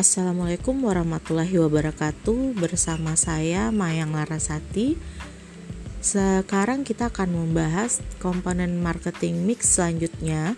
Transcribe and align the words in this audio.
Assalamualaikum 0.00 0.80
warahmatullahi 0.80 1.60
wabarakatuh. 1.60 2.56
Bersama 2.56 3.20
saya 3.20 3.68
Mayang 3.68 4.16
Larasati. 4.16 4.96
Sekarang 6.00 6.88
kita 6.88 7.12
akan 7.12 7.36
membahas 7.36 8.00
komponen 8.16 8.80
marketing 8.80 9.44
mix 9.44 9.76
selanjutnya 9.76 10.56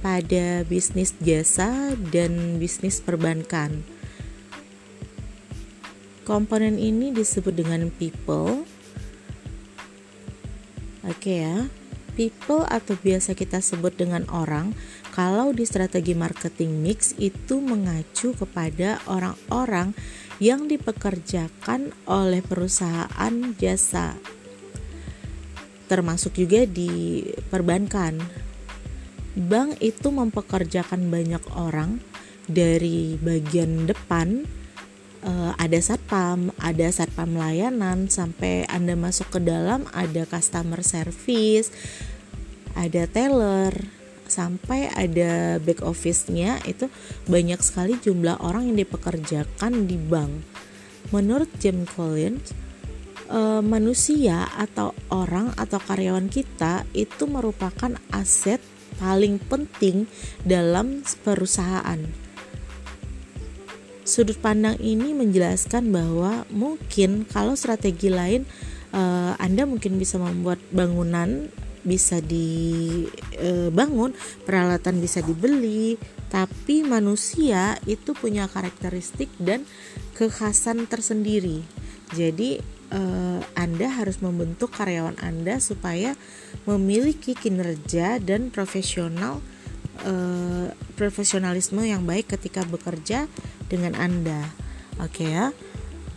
Pada 0.00 0.64
bisnis 0.64 1.12
jasa 1.20 1.92
dan 2.08 2.56
bisnis 2.56 3.04
perbankan. 3.04 3.84
Komponen 6.24 6.80
ini 6.80 7.12
disebut 7.12 7.52
dengan 7.52 7.92
people. 7.92 8.64
Oke 11.04 11.44
ya. 11.44 11.68
People 12.16 12.64
atau 12.64 12.96
biasa 12.96 13.36
kita 13.36 13.60
sebut 13.60 13.92
dengan 13.92 14.24
orang 14.32 14.72
kalau 15.10 15.50
di 15.50 15.66
strategi 15.66 16.14
marketing 16.14 16.82
mix 16.82 17.12
itu 17.18 17.58
mengacu 17.58 18.34
kepada 18.34 19.02
orang-orang 19.10 19.94
yang 20.40 20.70
dipekerjakan 20.70 21.92
oleh 22.08 22.40
perusahaan 22.40 23.34
jasa. 23.60 24.16
Termasuk 25.90 26.38
juga 26.38 26.64
di 26.64 27.26
perbankan. 27.50 28.16
Bank 29.36 29.78
itu 29.78 30.10
mempekerjakan 30.10 31.06
banyak 31.06 31.44
orang 31.54 32.02
dari 32.50 33.14
bagian 33.20 33.86
depan 33.86 34.42
uh, 35.24 35.52
ada 35.56 35.78
satpam, 35.78 36.50
ada 36.58 36.88
satpam 36.90 37.36
layanan 37.36 38.08
sampai 38.08 38.66
Anda 38.66 38.96
masuk 38.96 39.38
ke 39.38 39.40
dalam 39.44 39.86
ada 39.94 40.24
customer 40.26 40.82
service, 40.82 41.70
ada 42.74 43.06
teller, 43.06 43.99
sampai 44.30 44.86
ada 44.94 45.58
back 45.58 45.82
office-nya 45.82 46.62
itu 46.64 46.86
banyak 47.26 47.58
sekali 47.60 47.98
jumlah 47.98 48.38
orang 48.40 48.70
yang 48.70 48.78
dipekerjakan 48.86 49.90
di 49.90 49.98
bank. 49.98 50.46
Menurut 51.10 51.50
James 51.58 51.90
Collins, 51.90 52.54
uh, 53.30 53.62
manusia 53.62 54.46
atau 54.54 54.92
orang 55.10 55.54
atau 55.58 55.82
karyawan 55.82 56.30
kita 56.30 56.86
itu 56.94 57.26
merupakan 57.26 57.94
aset 58.14 58.62
paling 58.98 59.40
penting 59.40 60.04
dalam 60.44 61.00
perusahaan. 61.24 61.98
Sudut 64.04 64.36
pandang 64.42 64.74
ini 64.82 65.14
menjelaskan 65.14 65.94
bahwa 65.94 66.42
mungkin 66.50 67.24
kalau 67.30 67.54
strategi 67.54 68.10
lain 68.10 68.42
uh, 68.90 69.38
Anda 69.38 69.64
mungkin 69.64 70.02
bisa 70.02 70.18
membuat 70.18 70.58
bangunan 70.74 71.48
bisa 71.82 72.20
dibangun, 72.20 74.12
peralatan 74.44 75.00
bisa 75.00 75.24
dibeli, 75.24 75.96
tapi 76.30 76.86
manusia 76.86 77.76
itu 77.88 78.14
punya 78.14 78.46
karakteristik 78.46 79.32
dan 79.40 79.66
kekhasan 80.14 80.86
tersendiri. 80.86 81.64
Jadi 82.14 82.60
eh, 82.90 83.40
Anda 83.54 83.88
harus 83.90 84.18
membentuk 84.22 84.74
karyawan 84.74 85.18
Anda 85.22 85.62
supaya 85.62 86.18
memiliki 86.66 87.38
kinerja 87.38 88.18
dan 88.22 88.50
profesional 88.50 89.42
eh, 90.06 90.68
profesionalisme 90.98 91.80
yang 91.82 92.04
baik 92.04 92.34
ketika 92.36 92.66
bekerja 92.66 93.30
dengan 93.70 93.96
Anda. 93.96 94.50
Oke 95.00 95.24
okay 95.24 95.30
ya. 95.32 95.46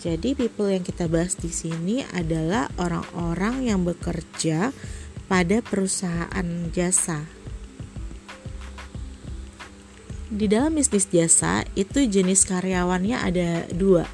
Jadi 0.03 0.35
people 0.35 0.67
yang 0.67 0.83
kita 0.83 1.07
bahas 1.07 1.39
di 1.39 1.47
sini 1.47 2.03
adalah 2.11 2.67
orang-orang 2.75 3.63
yang 3.63 3.87
bekerja 3.87 4.75
pada 5.27 5.63
perusahaan 5.63 6.47
jasa. 6.71 7.25
Di 10.33 10.49
dalam 10.49 10.73
bisnis 10.73 11.05
jasa 11.13 11.61
itu 11.77 12.09
jenis 12.09 12.49
karyawannya 12.49 13.17
ada 13.21 13.49
dua, 13.69 14.09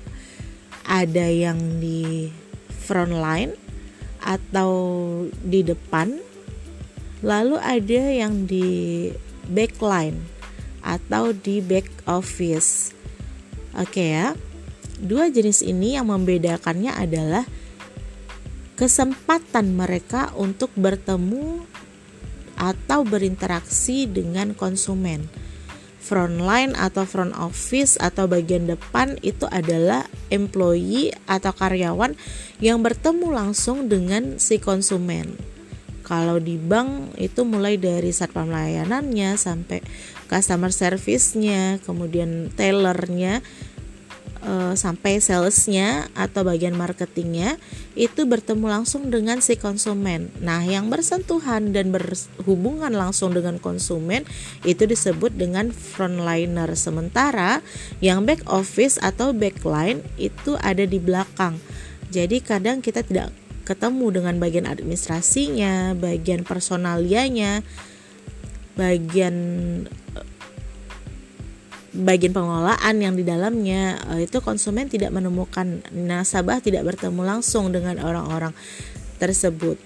ada 0.84 1.26
yang 1.32 1.80
di 1.80 2.28
front 2.68 3.16
line 3.16 3.56
atau 4.20 4.72
di 5.40 5.64
depan, 5.64 6.20
lalu 7.24 7.56
ada 7.64 8.02
yang 8.12 8.44
di 8.44 9.08
backline 9.48 10.20
atau 10.84 11.32
di 11.32 11.64
back 11.64 11.88
office. 12.04 12.92
Oke 13.80 14.12
ya, 14.12 14.36
dua 15.00 15.32
jenis 15.32 15.64
ini 15.64 15.96
yang 15.96 16.12
membedakannya 16.12 16.92
adalah 17.00 17.48
kesempatan 18.80 19.76
mereka 19.76 20.32
untuk 20.40 20.72
bertemu 20.80 21.68
atau 22.56 23.04
berinteraksi 23.04 24.08
dengan 24.08 24.56
konsumen. 24.56 25.28
Frontline 26.00 26.80
atau 26.80 27.04
front 27.04 27.36
office 27.36 28.00
atau 28.00 28.32
bagian 28.32 28.72
depan 28.72 29.20
itu 29.20 29.52
adalah 29.52 30.08
employee 30.32 31.12
atau 31.28 31.52
karyawan 31.52 32.16
yang 32.64 32.80
bertemu 32.80 33.28
langsung 33.28 33.92
dengan 33.92 34.40
si 34.40 34.64
konsumen. 34.64 35.36
Kalau 36.08 36.40
di 36.40 36.56
bank 36.56 37.20
itu 37.20 37.44
mulai 37.44 37.76
dari 37.76 38.10
satpam 38.16 38.50
layanannya 38.50 39.36
sampai 39.36 39.84
customer 40.32 40.72
service-nya, 40.74 41.84
kemudian 41.84 42.50
tellernya 42.56 43.44
uh, 44.44 44.74
sampai 44.76 45.20
salesnya 45.20 46.08
atau 46.16 46.48
bagian 46.48 46.76
marketingnya 46.76 47.60
itu 47.96 48.24
bertemu 48.24 48.66
langsung 48.70 49.12
dengan 49.12 49.44
si 49.44 49.60
konsumen. 49.60 50.32
Nah, 50.40 50.64
yang 50.64 50.88
bersentuhan 50.88 51.76
dan 51.76 51.92
berhubungan 51.92 52.92
langsung 52.92 53.36
dengan 53.36 53.60
konsumen 53.60 54.24
itu 54.64 54.88
disebut 54.88 55.36
dengan 55.36 55.72
frontliner. 55.72 56.72
Sementara 56.76 57.60
yang 58.00 58.24
back 58.24 58.48
office 58.48 58.96
atau 59.00 59.36
backline 59.36 60.04
itu 60.16 60.56
ada 60.64 60.84
di 60.88 61.00
belakang. 61.02 61.60
Jadi 62.10 62.42
kadang 62.42 62.82
kita 62.82 63.06
tidak 63.06 63.30
ketemu 63.70 64.18
dengan 64.18 64.36
bagian 64.42 64.66
administrasinya, 64.66 65.94
bagian 65.94 66.42
personalianya, 66.42 67.62
bagian 68.74 69.36
bagian 71.94 72.34
pengelolaan 72.34 72.96
yang 73.02 73.14
di 73.18 73.26
dalamnya 73.26 73.98
uh, 74.10 74.20
itu 74.22 74.40
konsumen 74.40 74.90
tidak 74.90 75.10
menemukan 75.10 75.82
nasabah 75.90 76.62
tidak 76.62 76.86
bertemu 76.86 77.22
langsung 77.26 77.74
dengan 77.74 77.98
orang-orang 78.02 78.54
tersebut. 79.18 79.78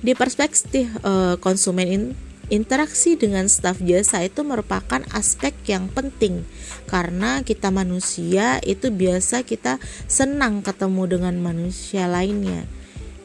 Di 0.00 0.16
perspektif 0.16 0.88
uh, 1.04 1.36
konsumen 1.36 1.86
in, 1.88 2.02
interaksi 2.48 3.20
dengan 3.20 3.46
staf 3.46 3.78
jasa 3.84 4.24
itu 4.24 4.40
merupakan 4.42 5.04
aspek 5.12 5.52
yang 5.68 5.92
penting 5.92 6.42
karena 6.88 7.44
kita 7.44 7.68
manusia 7.68 8.58
itu 8.66 8.88
biasa 8.88 9.44
kita 9.46 9.76
senang 10.08 10.64
ketemu 10.64 11.18
dengan 11.18 11.34
manusia 11.38 12.08
lainnya. 12.08 12.64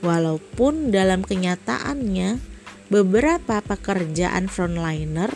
Walaupun 0.06 0.94
dalam 0.94 1.26
kenyataannya 1.26 2.38
beberapa 2.94 3.66
pekerjaan 3.66 4.46
frontliner 4.46 5.34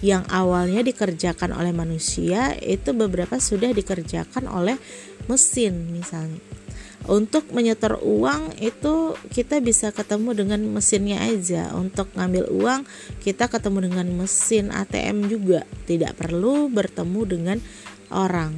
yang 0.00 0.24
awalnya 0.32 0.80
dikerjakan 0.80 1.52
oleh 1.52 1.76
manusia 1.76 2.56
itu 2.56 2.96
beberapa 2.96 3.36
sudah 3.36 3.72
dikerjakan 3.76 4.48
oleh 4.48 4.80
mesin 5.28 5.92
misalnya. 5.92 6.40
Untuk 7.08 7.48
menyetor 7.56 7.96
uang 8.04 8.60
itu 8.60 9.16
kita 9.32 9.64
bisa 9.64 9.88
ketemu 9.88 10.36
dengan 10.36 10.60
mesinnya 10.68 11.24
aja. 11.24 11.72
Untuk 11.72 12.12
ngambil 12.12 12.52
uang 12.52 12.84
kita 13.24 13.48
ketemu 13.48 13.88
dengan 13.88 14.06
mesin 14.20 14.68
ATM 14.68 15.32
juga, 15.32 15.64
tidak 15.88 16.20
perlu 16.20 16.68
bertemu 16.68 17.20
dengan 17.24 17.58
orang. 18.12 18.52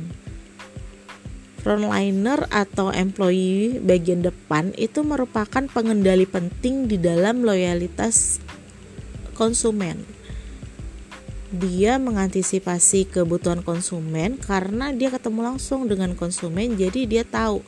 Frontliner 1.63 2.51
atau 2.51 2.91
employee 2.91 3.79
bagian 3.79 4.27
depan 4.27 4.75
itu 4.75 5.07
merupakan 5.07 5.63
pengendali 5.71 6.27
penting 6.27 6.91
di 6.91 6.99
dalam 6.99 7.47
loyalitas 7.47 8.43
konsumen 9.39 10.22
dia 11.53 12.01
mengantisipasi 12.01 13.13
kebutuhan 13.13 13.61
konsumen 13.61 14.41
karena 14.41 14.91
dia 14.97 15.13
ketemu 15.13 15.53
langsung 15.53 15.85
dengan 15.85 16.17
konsumen 16.17 16.81
jadi 16.81 17.05
dia 17.05 17.25
tahu 17.29 17.61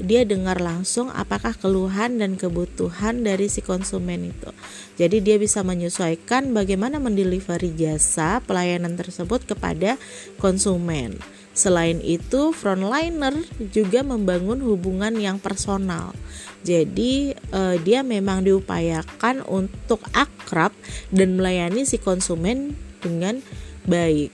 dia 0.00 0.24
dengar 0.24 0.64
langsung 0.64 1.12
apakah 1.12 1.52
keluhan 1.52 2.16
dan 2.16 2.40
kebutuhan 2.40 3.20
dari 3.20 3.52
si 3.52 3.60
konsumen 3.60 4.32
itu. 4.32 4.50
Jadi 4.96 5.20
dia 5.20 5.36
bisa 5.36 5.60
menyesuaikan 5.60 6.56
bagaimana 6.56 6.96
mendelivery 6.96 7.76
jasa 7.76 8.40
pelayanan 8.40 8.96
tersebut 8.96 9.44
kepada 9.44 10.00
konsumen. 10.40 11.20
Selain 11.52 12.00
itu, 12.00 12.56
frontliner 12.56 13.36
juga 13.74 14.00
membangun 14.00 14.64
hubungan 14.64 15.12
yang 15.20 15.36
personal. 15.36 16.16
Jadi 16.64 17.36
eh, 17.36 17.76
dia 17.84 18.00
memang 18.00 18.40
diupayakan 18.40 19.44
untuk 19.44 20.00
akrab 20.16 20.72
dan 21.12 21.36
melayani 21.36 21.84
si 21.84 22.00
konsumen 22.00 22.72
dengan 23.02 23.40
baik. 23.88 24.30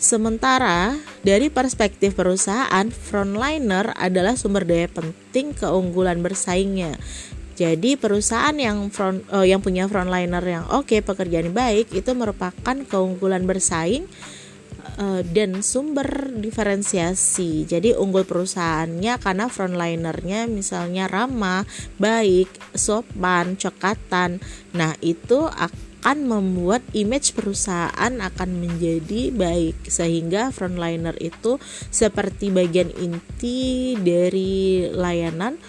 Sementara 0.00 0.96
dari 1.20 1.52
perspektif 1.52 2.16
perusahaan, 2.16 2.88
frontliner 2.88 3.92
adalah 4.00 4.32
sumber 4.32 4.64
daya 4.64 4.88
penting 4.88 5.52
keunggulan 5.52 6.24
bersaingnya. 6.24 6.96
Jadi 7.60 8.00
perusahaan 8.00 8.56
yang 8.56 8.88
front 8.88 9.20
uh, 9.28 9.44
yang 9.44 9.60
punya 9.60 9.84
frontliner 9.84 10.40
yang 10.40 10.64
oke 10.72 10.88
okay, 10.88 11.04
pekerjaan 11.04 11.52
baik 11.52 11.92
itu 11.92 12.16
merupakan 12.16 12.56
keunggulan 12.88 13.44
bersaing 13.44 14.08
uh, 14.96 15.20
dan 15.20 15.60
sumber 15.60 16.32
diferensiasi. 16.32 17.68
Jadi 17.68 17.92
unggul 17.92 18.24
perusahaannya 18.24 19.20
karena 19.20 19.52
frontlinernya 19.52 20.48
misalnya 20.48 21.12
ramah, 21.12 21.68
baik, 22.00 22.48
sopan, 22.72 23.60
cekatan. 23.60 24.40
Nah, 24.72 24.96
itu 25.04 25.44
membuat 26.24 26.80
image 26.96 27.36
perusahaan 27.36 28.12
akan 28.20 28.50
menjadi 28.56 29.30
baik 29.32 29.88
sehingga 29.88 30.48
frontliner 30.48 31.16
itu 31.20 31.60
seperti 31.92 32.48
bagian 32.48 32.88
inti 32.96 33.94
dari 34.00 34.88
layanan 34.88 35.60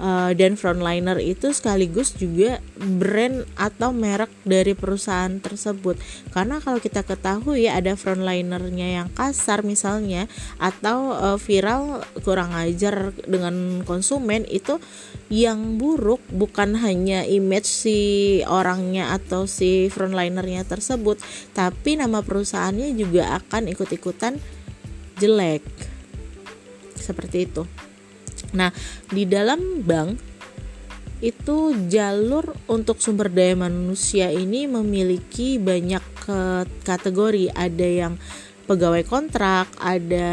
uh, 0.00 0.32
dan 0.32 0.56
frontliner 0.56 1.20
itu 1.20 1.52
sekaligus 1.52 2.16
juga 2.16 2.58
brand 2.80 3.44
atau 3.54 3.92
merek 3.92 4.32
dari 4.42 4.72
perusahaan 4.72 5.38
tersebut. 5.38 6.00
Karena 6.32 6.58
kalau 6.58 6.80
kita 6.80 7.04
ketahui 7.04 7.68
ada 7.68 7.94
frontlinernya 7.94 9.04
yang 9.04 9.08
kasar 9.12 9.62
misalnya 9.62 10.26
atau 10.56 11.12
uh, 11.14 11.38
viral 11.38 12.02
kurang 12.24 12.56
ajar 12.56 13.12
dengan 13.28 13.84
konsumen 13.84 14.48
itu 14.48 14.80
yang 15.30 15.78
buruk 15.78 16.18
bukan 16.34 16.74
hanya 16.80 17.22
image 17.22 17.68
si 17.68 17.98
orangnya 18.48 19.14
atau 19.14 19.46
si 19.46 19.86
frontlinernya 19.86 20.66
tersebut 20.66 21.22
tapi 21.54 21.94
nama 21.94 22.18
perusahaannya 22.24 22.98
juga 22.98 23.38
akan 23.38 23.70
ikut-ikutan 23.70 24.40
jelek. 25.20 25.62
Seperti 26.96 27.46
itu 27.46 27.89
Nah, 28.56 28.70
di 29.10 29.24
dalam 29.26 29.84
bank 29.84 30.30
itu 31.20 31.76
jalur 31.92 32.56
untuk 32.64 32.96
sumber 32.96 33.28
daya 33.28 33.52
manusia 33.52 34.32
ini 34.32 34.64
memiliki 34.64 35.60
banyak 35.60 36.02
kategori. 36.84 37.52
Ada 37.52 37.88
yang 37.88 38.14
pegawai 38.64 39.04
kontrak, 39.04 39.68
ada 39.76 40.30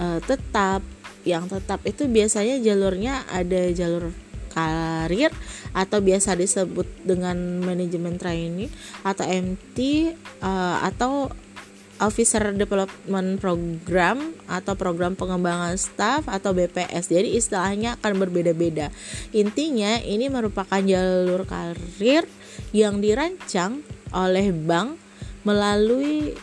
uh, 0.00 0.18
tetap. 0.24 0.80
Yang 1.20 1.60
tetap 1.60 1.84
itu 1.84 2.08
biasanya 2.08 2.56
jalurnya 2.64 3.28
ada 3.28 3.68
jalur 3.76 4.08
karir 4.50 5.30
atau 5.76 6.02
biasa 6.02 6.34
disebut 6.34 7.06
dengan 7.06 7.36
manajemen 7.62 8.18
training 8.18 8.72
atau 9.06 9.22
MT 9.22 9.78
uh, 9.78 10.48
eh, 10.48 10.76
atau 10.90 11.30
Officer 12.00 12.56
Development 12.56 13.36
Program 13.36 14.32
atau 14.48 14.74
program 14.74 15.14
pengembangan 15.14 15.76
staff 15.76 16.26
atau 16.26 16.56
BPS. 16.56 17.12
Jadi 17.12 17.36
istilahnya 17.36 18.00
akan 18.00 18.24
berbeda-beda. 18.24 18.88
Intinya 19.36 20.00
ini 20.00 20.32
merupakan 20.32 20.80
jalur 20.80 21.44
karir 21.44 22.24
yang 22.72 22.98
dirancang 22.98 23.84
oleh 24.10 24.50
bank 24.50 24.98
melalui 25.44 26.34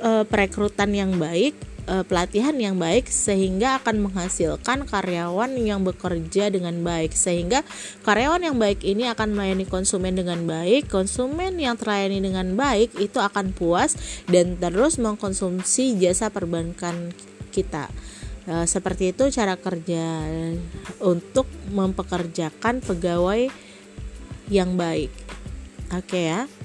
uh, 0.00 0.24
perekrutan 0.26 0.90
yang 0.94 1.14
baik 1.18 1.54
uh, 1.86 2.04
pelatihan 2.04 2.54
yang 2.58 2.76
baik 2.76 3.08
sehingga 3.08 3.80
akan 3.82 4.10
menghasilkan 4.10 4.86
karyawan 4.86 5.54
yang 5.56 5.82
bekerja 5.86 6.50
dengan 6.52 6.82
baik. 6.82 7.14
Sehingga 7.14 7.62
karyawan 8.02 8.42
yang 8.46 8.56
baik 8.58 8.82
ini 8.82 9.08
akan 9.10 9.34
melayani 9.34 9.66
konsumen 9.66 10.18
dengan 10.18 10.42
baik. 10.44 10.90
Konsumen 10.90 11.56
yang 11.58 11.78
terlayani 11.78 12.22
dengan 12.22 12.54
baik 12.54 12.98
itu 12.98 13.18
akan 13.22 13.54
puas 13.54 13.96
dan 14.28 14.58
terus 14.58 14.98
mengkonsumsi 14.98 15.96
jasa 15.98 16.28
perbankan 16.28 17.14
kita. 17.54 17.88
Uh, 18.46 18.62
seperti 18.62 19.10
itu 19.10 19.26
cara 19.34 19.58
kerja 19.58 20.22
untuk 21.02 21.50
mempekerjakan 21.74 22.78
pegawai 22.78 23.50
yang 24.46 24.78
baik. 24.78 25.10
Oke 25.90 26.18
okay 26.18 26.24
ya 26.30 26.55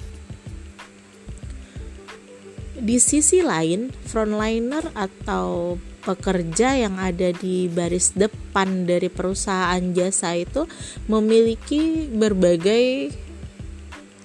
di 2.82 2.98
sisi 2.98 3.46
lain, 3.46 3.94
frontliner 3.94 4.90
atau 4.98 5.78
pekerja 6.02 6.74
yang 6.74 6.98
ada 6.98 7.30
di 7.30 7.70
baris 7.70 8.10
depan 8.18 8.90
dari 8.90 9.06
perusahaan 9.06 9.78
jasa 9.94 10.34
itu 10.34 10.66
memiliki 11.06 12.10
berbagai 12.10 13.14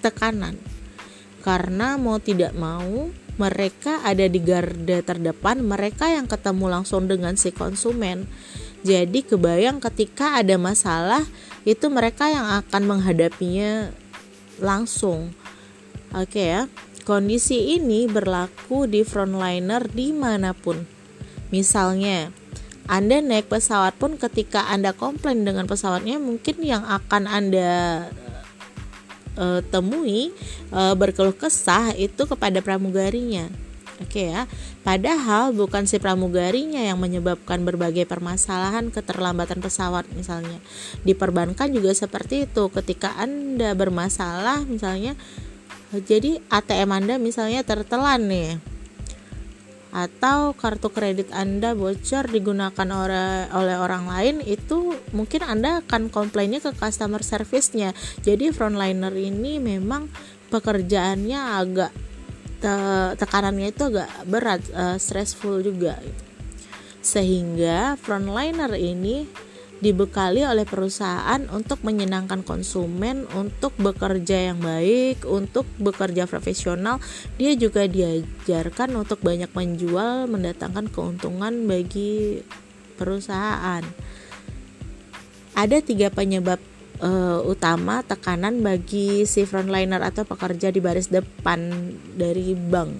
tekanan. 0.01 0.57
Karena 1.45 2.01
mau 2.01 2.18
tidak 2.18 2.57
mau, 2.57 3.13
mereka 3.38 4.01
ada 4.01 4.25
di 4.25 4.42
garda 4.42 5.06
terdepan, 5.06 5.62
mereka 5.62 6.09
yang 6.09 6.25
ketemu 6.25 6.65
langsung 6.81 7.06
dengan 7.06 7.38
si 7.38 7.54
konsumen. 7.54 8.25
Jadi 8.81 9.21
kebayang 9.21 9.77
ketika 9.77 10.42
ada 10.42 10.57
masalah, 10.57 11.21
itu 11.62 11.86
mereka 11.94 12.25
yang 12.25 12.65
akan 12.65 12.81
menghadapinya 12.89 13.94
langsung. 14.57 15.30
Oke 16.09 16.42
okay 16.42 16.45
ya. 16.57 16.62
Kondisi 17.07 17.80
ini 17.80 18.04
berlaku 18.04 18.83
di 18.83 19.07
frontliner 19.07 19.88
di 19.88 20.12
mana 20.12 20.51
pun. 20.51 20.83
Misalnya, 21.56 22.36
Anda 22.83 23.24
naik 23.24 23.48
pesawat 23.48 23.95
pun 23.95 24.19
ketika 24.19 24.68
Anda 24.68 24.92
komplain 24.92 25.48
dengan 25.48 25.71
pesawatnya 25.71 26.19
mungkin 26.19 26.59
yang 26.59 26.83
akan 26.83 27.24
Anda 27.31 27.71
uh, 29.39 29.63
temui 29.71 30.36
uh, 30.75 31.00
berkeluh 31.00 31.31
kesah 31.31 31.95
itu 31.95 32.27
kepada 32.27 32.59
pramugarinya. 32.59 33.48
Oke 34.04 34.27
okay 34.27 34.27
ya. 34.36 34.44
Padahal 34.83 35.56
bukan 35.56 35.88
si 35.88 36.04
pramugarinya 36.04 36.83
yang 36.83 37.00
menyebabkan 37.00 37.63
berbagai 37.63 38.04
permasalahan 38.04 38.92
keterlambatan 38.92 39.63
pesawat 39.63 40.06
misalnya. 40.12 40.59
Di 41.07 41.15
perbankan 41.15 41.71
juga 41.71 41.95
seperti 41.95 42.51
itu. 42.51 42.68
Ketika 42.68 43.15
Anda 43.15 43.74
bermasalah 43.74 44.68
misalnya 44.68 45.15
jadi 45.95 46.44
ATM 46.51 46.92
Anda 46.92 47.16
misalnya 47.16 47.63
tertelan 47.63 48.28
nih 48.28 48.60
atau 49.98 50.51
kartu 50.54 50.92
kredit 50.92 51.31
Anda 51.31 51.72
bocor 51.74 52.28
digunakan 52.28 52.88
oleh 52.92 53.50
oleh 53.56 53.75
orang 53.80 54.06
lain 54.06 54.36
itu 54.44 54.94
mungkin 55.16 55.42
Anda 55.48 55.81
akan 55.81 56.12
komplainnya 56.12 56.60
ke 56.60 56.75
customer 56.75 57.24
service-nya. 57.24 57.95
Jadi 58.22 58.51
frontliner 58.51 59.16
ini 59.16 59.57
memang 59.57 60.12
pekerjaannya 60.51 61.39
agak 61.39 61.92
te 62.62 62.74
tekanannya 63.16 63.74
itu 63.74 63.83
agak 63.90 64.10
berat, 64.28 64.62
uh, 64.75 64.98
stressful 65.00 65.63
juga 65.63 65.98
gitu. 66.04 66.24
Sehingga 67.01 67.95
frontliner 67.95 68.75
ini 68.75 69.47
dibekali 69.78 70.42
oleh 70.42 70.66
perusahaan 70.66 71.42
untuk 71.54 71.86
menyenangkan 71.86 72.42
konsumen, 72.42 73.30
untuk 73.38 73.78
bekerja 73.78 74.54
yang 74.54 74.60
baik, 74.62 75.22
untuk 75.30 75.69
bekerja 75.78 76.26
profesional. 76.26 76.98
Dia 77.38 77.54
juga 77.54 77.86
diajarkan 77.86 78.98
untuk 78.98 79.22
banyak 79.22 79.54
menjual, 79.54 80.26
mendatangkan 80.26 80.90
keuntungan 80.90 81.69
bagi 81.69 82.42
perusahaan. 82.98 83.86
Ada 85.57 85.78
tiga 85.81 86.10
penyebab 86.10 86.62
uh, 87.02 87.42
utama 87.46 88.02
tekanan 88.02 88.62
bagi 88.62 89.26
si 89.30 89.46
frontliner 89.46 90.02
atau 90.02 90.26
pekerja 90.26 90.74
di 90.74 90.81
baris 90.81 91.10
depan 91.10 91.69
dari 92.18 92.54
bank. 92.57 92.92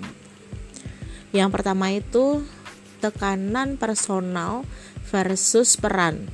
Yang 1.34 1.50
pertama 1.53 1.93
itu 1.93 2.41
tekanan 2.98 3.77
personal 3.77 4.65
versus 5.10 5.77
peran 5.77 6.25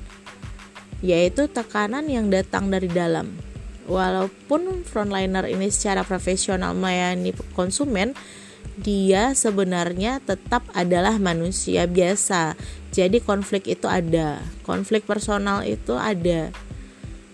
yaitu 1.04 1.52
tekanan 1.52 2.08
yang 2.08 2.32
datang 2.32 2.72
dari 2.72 2.88
dalam. 2.88 3.36
Walaupun 3.84 4.88
frontliner 4.88 5.44
ini 5.52 5.68
secara 5.68 6.08
profesional 6.08 6.72
melayani 6.72 7.36
konsumen, 7.52 8.16
dia 8.80 9.36
sebenarnya 9.36 10.24
tetap 10.24 10.64
adalah 10.72 11.20
manusia 11.20 11.84
biasa. 11.84 12.56
Jadi 12.96 13.20
konflik 13.20 13.68
itu 13.68 13.92
ada, 13.92 14.40
konflik 14.64 15.04
personal 15.04 15.68
itu 15.68 16.00
ada. 16.00 16.56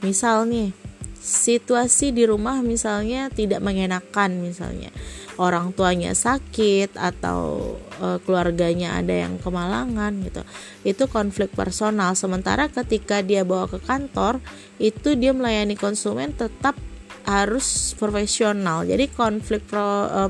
Misal 0.02 0.50
nih, 0.50 0.74
situasi 1.22 2.10
di 2.10 2.26
rumah 2.26 2.66
misalnya 2.66 3.30
tidak 3.30 3.62
mengenakan 3.62 4.42
misalnya 4.42 4.90
orang 5.36 5.76
tuanya 5.76 6.16
sakit 6.16 6.96
atau 6.96 7.76
e, 8.00 8.08
keluarganya 8.24 8.96
ada 8.96 9.12
yang 9.28 9.36
kemalangan 9.38 10.16
gitu 10.24 10.42
itu 10.88 11.04
konflik 11.12 11.52
personal 11.52 12.16
sementara 12.16 12.72
ketika 12.72 13.20
dia 13.20 13.44
bawa 13.44 13.68
ke 13.68 13.84
kantor 13.84 14.40
itu 14.80 15.20
dia 15.20 15.36
melayani 15.36 15.76
konsumen 15.76 16.32
tetap 16.34 16.80
harus 17.28 17.94
profesional 18.00 18.88
jadi 18.88 19.12
konflik 19.12 19.68
pro, 19.68 20.08
e, 20.08 20.22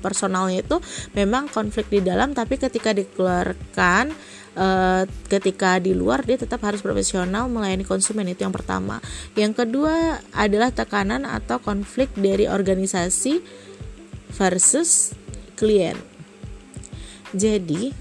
personalnya 0.00 0.60
itu 0.60 0.76
memang 1.16 1.48
konflik 1.48 1.88
di 1.88 2.04
dalam 2.04 2.36
tapi 2.36 2.60
ketika 2.60 2.92
dikeluarkan 2.92 4.12
uh, 4.56 5.02
ketika 5.30 5.78
di 5.78 5.94
luar 5.94 6.24
dia 6.24 6.40
tetap 6.40 6.62
harus 6.64 6.82
profesional 6.82 7.46
melayani 7.46 7.86
konsumen 7.86 8.26
itu 8.30 8.42
yang 8.42 8.54
pertama. 8.54 8.98
Yang 9.38 9.64
kedua 9.66 10.18
adalah 10.34 10.68
tekanan 10.74 11.28
atau 11.28 11.62
konflik 11.62 12.10
dari 12.16 12.44
organisasi 12.50 13.42
versus 14.34 15.14
klien. 15.54 16.09
Jadi, 17.30 17.94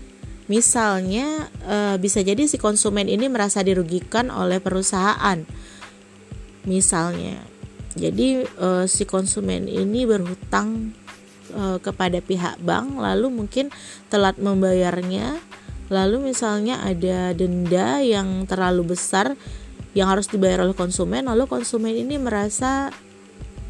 misalnya 0.50 1.50
e, 1.62 1.78
bisa 2.02 2.26
jadi 2.26 2.50
si 2.50 2.58
konsumen 2.58 3.06
ini 3.06 3.30
merasa 3.30 3.62
dirugikan 3.62 4.34
oleh 4.34 4.58
perusahaan. 4.58 5.46
Misalnya, 6.66 7.40
jadi 7.98 8.46
e, 8.46 8.70
si 8.86 9.04
konsumen 9.10 9.66
ini 9.66 10.06
berhutang 10.06 10.94
e, 11.50 11.64
kepada 11.82 12.22
pihak 12.22 12.62
bank 12.62 13.02
lalu 13.02 13.28
mungkin 13.34 13.74
telat 14.08 14.38
membayarnya 14.38 15.42
lalu 15.90 16.30
misalnya 16.30 16.86
ada 16.86 17.34
denda 17.34 17.98
yang 18.06 18.46
terlalu 18.46 18.94
besar 18.94 19.34
yang 19.98 20.06
harus 20.14 20.30
dibayar 20.30 20.62
oleh 20.62 20.78
konsumen 20.78 21.26
lalu 21.26 21.50
konsumen 21.50 21.98
ini 21.98 22.22
merasa 22.22 22.94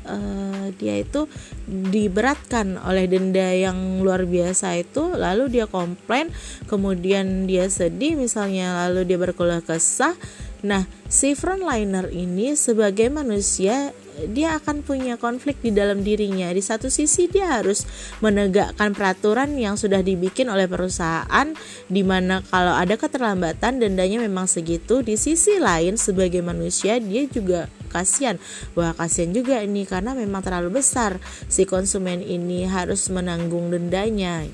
uh, 0.05 0.71
dia 0.77 1.01
itu 1.01 1.25
diberatkan 1.67 2.79
oleh 2.79 3.09
denda 3.09 3.51
yang 3.51 3.99
luar 4.03 4.23
biasa 4.23 4.79
itu 4.79 5.15
lalu 5.15 5.49
dia 5.49 5.65
komplain 5.65 6.31
kemudian 6.69 7.49
dia 7.49 7.67
sedih 7.67 8.15
misalnya 8.15 8.87
lalu 8.87 9.07
dia 9.07 9.17
berkeluh 9.19 9.63
kesah 9.63 10.13
nah 10.59 10.83
si 11.07 11.39
frontliner 11.39 12.11
ini 12.11 12.51
sebagai 12.59 13.07
manusia 13.07 13.95
dia 14.27 14.59
akan 14.59 14.83
punya 14.83 15.15
konflik 15.15 15.63
di 15.63 15.71
dalam 15.71 16.03
dirinya. 16.03 16.51
Di 16.51 16.59
satu 16.59 16.91
sisi 16.91 17.31
dia 17.31 17.55
harus 17.55 17.87
menegakkan 18.19 18.91
peraturan 18.91 19.55
yang 19.55 19.79
sudah 19.79 20.03
dibikin 20.03 20.51
oleh 20.51 20.67
perusahaan 20.67 21.47
di 21.87 22.03
mana 22.03 22.43
kalau 22.51 22.75
ada 22.75 22.99
keterlambatan 22.99 23.79
dendanya 23.79 24.19
memang 24.19 24.49
segitu. 24.49 24.99
Di 24.99 25.15
sisi 25.15 25.55
lain 25.61 25.95
sebagai 25.95 26.43
manusia 26.43 26.99
dia 26.99 27.23
juga 27.31 27.71
kasihan. 27.89 28.37
Wah, 28.77 28.93
kasihan 28.93 29.33
juga 29.33 29.59
ini 29.59 29.83
karena 29.83 30.13
memang 30.13 30.45
terlalu 30.45 30.79
besar 30.79 31.17
si 31.49 31.65
konsumen 31.65 32.21
ini 32.23 32.69
harus 32.69 33.09
menanggung 33.09 33.73
dendanya 33.73 34.45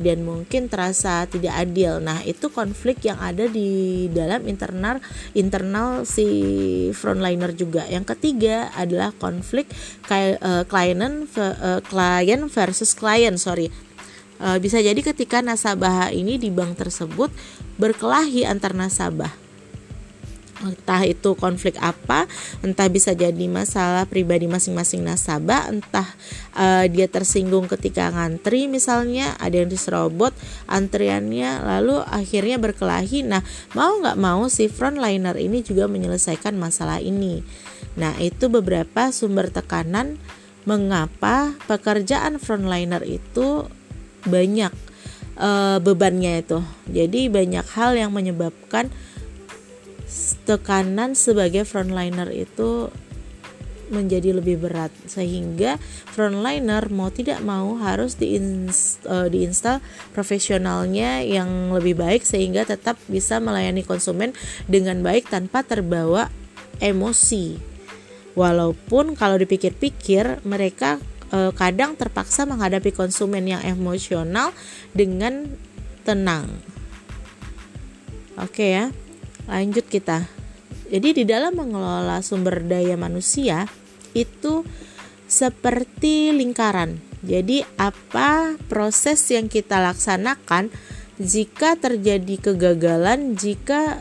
dan 0.00 0.24
mungkin 0.24 0.72
terasa 0.72 1.28
tidak 1.28 1.54
adil. 1.60 2.00
Nah, 2.00 2.24
itu 2.24 2.48
konflik 2.48 3.04
yang 3.04 3.20
ada 3.20 3.44
di 3.44 4.08
dalam 4.08 4.48
internal 4.48 4.96
internal 5.36 6.08
si 6.08 6.26
frontliner 6.96 7.52
juga. 7.52 7.84
Yang 7.84 8.16
ketiga 8.16 8.72
adalah 8.72 9.12
konflik 9.12 9.68
klien 10.08 11.28
uh, 11.36 11.80
klien 11.84 12.40
versus 12.48 12.96
klien, 12.96 13.36
sorry. 13.36 13.68
Uh, 14.40 14.56
bisa 14.56 14.80
jadi 14.80 14.96
ketika 14.96 15.44
nasabah 15.44 16.08
ini 16.16 16.40
di 16.40 16.48
bank 16.48 16.80
tersebut 16.80 17.28
berkelahi 17.76 18.48
antar 18.48 18.72
nasabah 18.72 19.49
entah 20.60 21.02
itu 21.08 21.32
konflik 21.36 21.76
apa, 21.80 22.28
entah 22.60 22.88
bisa 22.92 23.16
jadi 23.16 23.46
masalah 23.48 24.04
pribadi 24.04 24.44
masing-masing 24.44 25.00
nasabah, 25.00 25.72
entah 25.72 26.06
uh, 26.56 26.84
dia 26.86 27.08
tersinggung 27.08 27.66
ketika 27.68 28.12
ngantri 28.12 28.68
misalnya 28.68 29.36
ada 29.40 29.60
yang 29.60 29.70
diserobot 29.72 30.36
antriannya, 30.68 31.64
lalu 31.64 32.00
akhirnya 32.04 32.60
berkelahi. 32.60 33.24
Nah 33.24 33.40
mau 33.72 33.98
nggak 34.00 34.18
mau 34.20 34.46
si 34.52 34.68
frontliner 34.68 35.36
ini 35.40 35.64
juga 35.64 35.88
menyelesaikan 35.88 36.56
masalah 36.56 37.00
ini. 37.00 37.40
Nah 37.96 38.14
itu 38.20 38.52
beberapa 38.52 39.10
sumber 39.10 39.48
tekanan 39.50 40.20
mengapa 40.68 41.56
pekerjaan 41.64 42.36
frontliner 42.36 43.00
itu 43.02 43.64
banyak 44.28 44.72
uh, 45.40 45.80
bebannya 45.80 46.44
itu. 46.44 46.60
Jadi 46.92 47.32
banyak 47.32 47.66
hal 47.72 47.96
yang 47.96 48.12
menyebabkan 48.12 48.92
tekanan 50.44 51.14
sebagai 51.14 51.62
frontliner 51.62 52.28
itu 52.34 52.90
menjadi 53.90 54.38
lebih 54.38 54.62
berat 54.62 54.94
sehingga 55.10 55.76
frontliner 56.14 56.86
mau 56.94 57.10
tidak 57.10 57.42
mau 57.42 57.74
harus 57.82 58.14
diinst, 58.16 59.02
uh, 59.10 59.26
diinstal 59.26 59.82
profesionalnya 60.14 61.26
yang 61.26 61.74
lebih 61.74 61.98
baik 61.98 62.22
sehingga 62.22 62.62
tetap 62.62 62.96
bisa 63.10 63.42
melayani 63.42 63.82
konsumen 63.82 64.32
dengan 64.70 65.02
baik 65.02 65.26
tanpa 65.26 65.66
terbawa 65.66 66.30
emosi. 66.78 67.58
Walaupun 68.38 69.18
kalau 69.18 69.36
dipikir-pikir 69.42 70.46
mereka 70.46 71.02
uh, 71.34 71.50
kadang 71.50 71.98
terpaksa 71.98 72.46
menghadapi 72.46 72.94
konsumen 72.94 73.42
yang 73.42 73.62
emosional 73.66 74.54
dengan 74.94 75.50
tenang. 76.06 76.46
Oke 78.38 78.54
okay 78.54 78.70
ya 78.70 78.86
lanjut 79.50 79.84
kita. 79.90 80.30
Jadi 80.90 81.22
di 81.22 81.24
dalam 81.26 81.58
mengelola 81.58 82.22
sumber 82.22 82.62
daya 82.62 82.94
manusia 82.94 83.66
itu 84.14 84.62
seperti 85.26 86.34
lingkaran. 86.34 86.98
Jadi 87.20 87.62
apa 87.76 88.56
proses 88.70 89.20
yang 89.30 89.46
kita 89.46 89.78
laksanakan 89.78 90.72
jika 91.20 91.76
terjadi 91.76 92.50
kegagalan 92.50 93.36
jika 93.36 94.00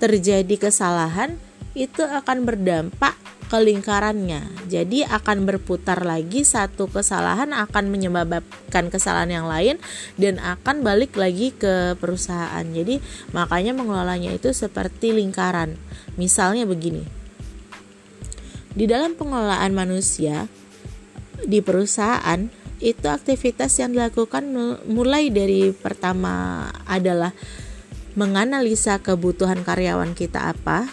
terjadi 0.00 0.56
kesalahan 0.56 1.36
itu 1.76 2.00
akan 2.02 2.48
berdampak 2.48 3.14
ke 3.52 3.60
lingkarannya. 3.60 4.64
Jadi 4.72 5.04
akan 5.04 5.44
berputar 5.44 6.08
lagi 6.08 6.40
satu 6.40 6.88
kesalahan 6.88 7.52
akan 7.52 7.92
menyebabkan 7.92 8.88
kesalahan 8.88 9.28
yang 9.28 9.44
lain 9.44 9.76
dan 10.16 10.40
akan 10.40 10.80
balik 10.80 11.12
lagi 11.20 11.52
ke 11.52 11.92
perusahaan. 12.00 12.64
Jadi 12.64 13.04
makanya 13.36 13.76
mengelolanya 13.76 14.32
itu 14.32 14.56
seperti 14.56 15.12
lingkaran. 15.12 15.76
Misalnya 16.16 16.64
begini. 16.64 17.04
Di 18.72 18.88
dalam 18.88 19.20
pengelolaan 19.20 19.76
manusia 19.76 20.48
di 21.44 21.60
perusahaan 21.60 22.48
itu 22.80 23.04
aktivitas 23.04 23.76
yang 23.84 23.92
dilakukan 23.92 24.48
mulai 24.88 25.28
dari 25.28 25.76
pertama 25.76 26.64
adalah 26.88 27.36
menganalisa 28.16 28.96
kebutuhan 29.04 29.60
karyawan 29.60 30.16
kita 30.16 30.56
apa, 30.56 30.88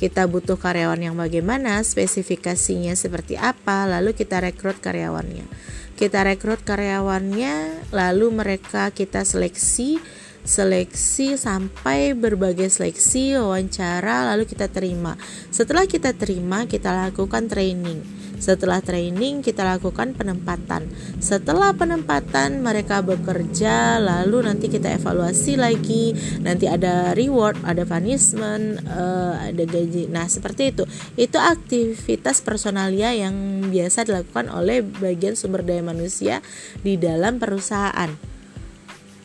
kita 0.00 0.24
butuh 0.24 0.56
karyawan 0.56 0.96
yang 0.96 1.16
bagaimana, 1.20 1.84
spesifikasinya 1.84 2.96
seperti 2.96 3.36
apa, 3.36 3.84
lalu 3.84 4.16
kita 4.16 4.40
rekrut 4.40 4.80
karyawannya. 4.80 5.44
Kita 5.92 6.24
rekrut 6.24 6.64
karyawannya, 6.64 7.84
lalu 7.92 8.32
mereka 8.32 8.88
kita 8.96 9.28
seleksi, 9.28 10.00
seleksi 10.40 11.36
sampai 11.36 12.16
berbagai 12.16 12.72
seleksi, 12.72 13.36
wawancara, 13.36 14.32
lalu 14.32 14.48
kita 14.48 14.72
terima. 14.72 15.20
Setelah 15.52 15.84
kita 15.84 16.16
terima, 16.16 16.64
kita 16.64 16.96
lakukan 16.96 17.52
training 17.52 18.19
setelah 18.40 18.80
training 18.80 19.44
kita 19.44 19.62
lakukan 19.62 20.16
penempatan. 20.16 20.88
Setelah 21.20 21.76
penempatan 21.76 22.64
mereka 22.64 23.04
bekerja 23.04 24.00
lalu 24.00 24.48
nanti 24.48 24.72
kita 24.72 24.96
evaluasi 24.96 25.60
lagi. 25.60 26.16
Nanti 26.40 26.66
ada 26.66 27.12
reward, 27.12 27.60
ada 27.62 27.84
punishment, 27.84 28.80
uh, 28.88 29.36
ada 29.38 29.62
gaji. 29.68 30.08
Nah, 30.08 30.26
seperti 30.26 30.72
itu. 30.72 30.88
Itu 31.14 31.36
aktivitas 31.36 32.40
personalia 32.40 33.12
yang 33.12 33.68
biasa 33.68 34.08
dilakukan 34.08 34.48
oleh 34.48 34.80
bagian 34.82 35.36
sumber 35.36 35.62
daya 35.62 35.84
manusia 35.84 36.40
di 36.80 36.96
dalam 36.96 37.36
perusahaan. 37.36 38.08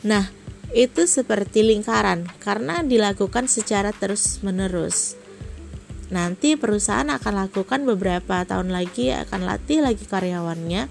Nah, 0.06 0.28
itu 0.76 1.08
seperti 1.08 1.64
lingkaran 1.64 2.28
karena 2.44 2.84
dilakukan 2.84 3.48
secara 3.48 3.96
terus-menerus 3.96 5.25
nanti 6.08 6.54
perusahaan 6.54 7.08
akan 7.10 7.34
lakukan 7.46 7.82
beberapa 7.82 8.46
tahun 8.46 8.70
lagi 8.70 9.10
akan 9.10 9.46
latih 9.46 9.82
lagi 9.82 10.06
karyawannya. 10.06 10.86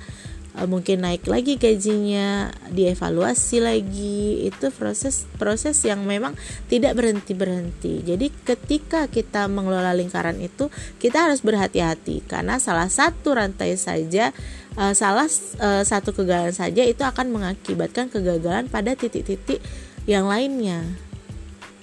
E, 0.55 0.61
mungkin 0.67 1.03
naik 1.03 1.27
lagi 1.27 1.55
gajinya 1.55 2.51
dievaluasi 2.71 3.63
lagi. 3.63 4.47
Itu 4.47 4.71
proses 4.75 5.23
proses 5.39 5.79
yang 5.87 6.03
memang 6.03 6.35
tidak 6.67 6.99
berhenti 6.99 7.31
berhenti 7.31 8.03
jadi 8.03 8.27
ketika 8.43 9.07
kita 9.07 9.47
mengelola 9.47 9.95
lingkaran 9.95 10.39
itu 10.43 10.67
kita 10.99 11.31
harus 11.31 11.39
berhati-hati. 11.39 12.27
Karena 12.27 12.59
salah 12.59 12.91
satu 12.91 13.39
rantai 13.39 13.79
saja 13.79 14.35
uh, 14.75 14.91
salah 14.91 15.27
uh, 15.59 15.83
satu 15.83 16.11
kegagalan 16.11 16.55
saja 16.55 16.83
itu 16.83 17.03
akan 17.03 17.31
mengakibatkan 17.31 18.11
kegagalan 18.11 18.67
pada 18.67 18.93
titik-titik 18.95 19.63
yang 20.05 20.27
lainnya. 20.27 20.83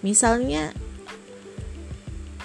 Misalnya 0.03 0.75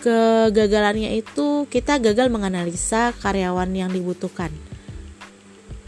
kegagalannya 0.01 1.18
itu 1.18 1.66
kita 1.68 1.98
gagal 2.00 2.30
menganalisa 2.30 3.12
karyawan 3.18 3.70
yang 3.74 3.89
dibutuhkan. 3.89 4.54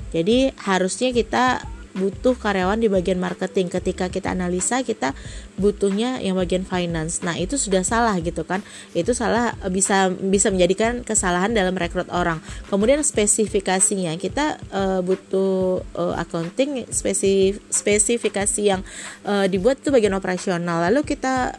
Jadi 0.10 0.50
harusnya 0.58 1.13
kita 1.13 1.62
butuh 1.98 2.38
karyawan 2.38 2.80
di 2.80 2.88
bagian 2.88 3.18
marketing. 3.18 3.68
Ketika 3.68 4.08
kita 4.08 4.32
analisa 4.32 4.82
kita 4.86 5.12
butuhnya 5.60 6.22
yang 6.22 6.38
bagian 6.38 6.63
finance. 6.63 7.22
Nah 7.25 7.36
itu 7.36 7.60
sudah 7.60 7.84
salah 7.84 8.16
gitu 8.22 8.46
kan. 8.46 8.63
Itu 8.96 9.12
salah 9.12 9.54
bisa 9.68 10.10
bisa 10.13 10.54
menjadikan 10.54 11.01
kesalahan 11.04 11.51
dalam 11.51 11.75
rekrut 11.75 12.08
orang. 12.13 12.39
Kemudian 12.72 13.01
spesifikasinya 13.01 14.16
kita 14.16 14.62
uh, 14.72 15.00
butuh 15.04 15.84
uh, 15.98 16.16
accounting 16.16 16.88
spesif, 16.89 17.60
spesifikasi 17.68 18.62
yang 18.62 18.82
uh, 19.28 19.46
dibuat 19.50 19.82
itu 19.82 19.92
bagian 19.92 20.16
operasional. 20.16 20.86
Lalu 20.89 21.04
kita 21.06 21.58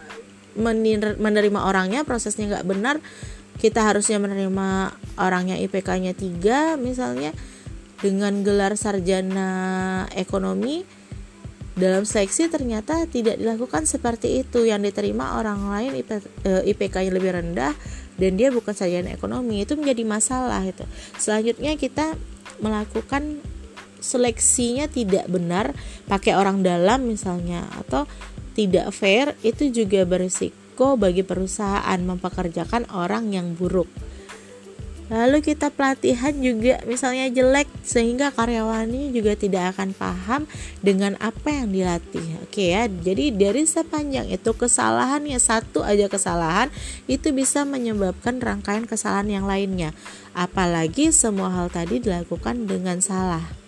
menerima 0.56 1.60
orangnya 1.62 2.02
prosesnya 2.02 2.50
nggak 2.50 2.66
benar 2.66 2.96
kita 3.60 3.84
harusnya 3.84 4.16
menerima 4.16 4.96
orangnya 5.20 5.60
IPK-nya 5.60 6.16
3 6.16 6.80
misalnya 6.80 7.36
dengan 8.00 8.40
gelar 8.40 8.74
sarjana 8.80 9.50
ekonomi 10.16 10.82
dalam 11.76 12.08
seleksi 12.08 12.48
ternyata 12.48 13.04
tidak 13.08 13.36
dilakukan 13.36 13.84
seperti 13.84 14.44
itu. 14.44 14.64
Yang 14.64 14.92
diterima 14.92 15.36
orang 15.36 15.68
lain 15.68 15.92
IP, 16.00 16.08
IPK-nya 16.44 17.12
lebih 17.12 17.36
rendah 17.36 17.72
dan 18.16 18.32
dia 18.40 18.48
bukan 18.48 18.72
sarjana 18.72 19.12
ekonomi. 19.12 19.64
Itu 19.64 19.76
menjadi 19.76 20.02
masalah 20.08 20.64
itu. 20.64 20.84
Selanjutnya 21.20 21.76
kita 21.76 22.16
melakukan 22.64 23.40
seleksinya 24.00 24.88
tidak 24.88 25.28
benar 25.28 25.76
pakai 26.08 26.32
orang 26.32 26.64
dalam 26.64 27.04
misalnya 27.04 27.68
atau 27.84 28.08
tidak 28.56 28.90
fair 28.94 29.34
itu 29.46 29.70
juga 29.70 30.02
berisiko 30.04 30.96
bagi 30.98 31.22
perusahaan 31.22 32.00
mempekerjakan 32.00 32.88
orang 32.90 33.30
yang 33.34 33.54
buruk 33.54 33.88
Lalu 35.10 35.42
kita 35.42 35.74
pelatihan 35.74 36.30
juga 36.38 36.78
misalnya 36.86 37.26
jelek 37.34 37.66
sehingga 37.82 38.30
karyawannya 38.30 39.10
juga 39.10 39.34
tidak 39.34 39.74
akan 39.74 39.90
paham 39.90 40.46
dengan 40.86 41.18
apa 41.18 41.50
yang 41.50 41.74
dilatih. 41.74 42.38
Oke 42.46 42.70
ya. 42.70 42.86
Jadi 42.86 43.34
dari 43.34 43.66
sepanjang 43.66 44.30
itu 44.30 44.54
kesalahan 44.54 45.26
ya 45.26 45.42
satu 45.42 45.82
aja 45.82 46.06
kesalahan 46.06 46.70
itu 47.10 47.34
bisa 47.34 47.66
menyebabkan 47.66 48.38
rangkaian 48.38 48.86
kesalahan 48.86 49.42
yang 49.42 49.46
lainnya. 49.50 49.90
Apalagi 50.30 51.10
semua 51.10 51.50
hal 51.50 51.74
tadi 51.74 51.98
dilakukan 51.98 52.70
dengan 52.70 53.02
salah 53.02 53.59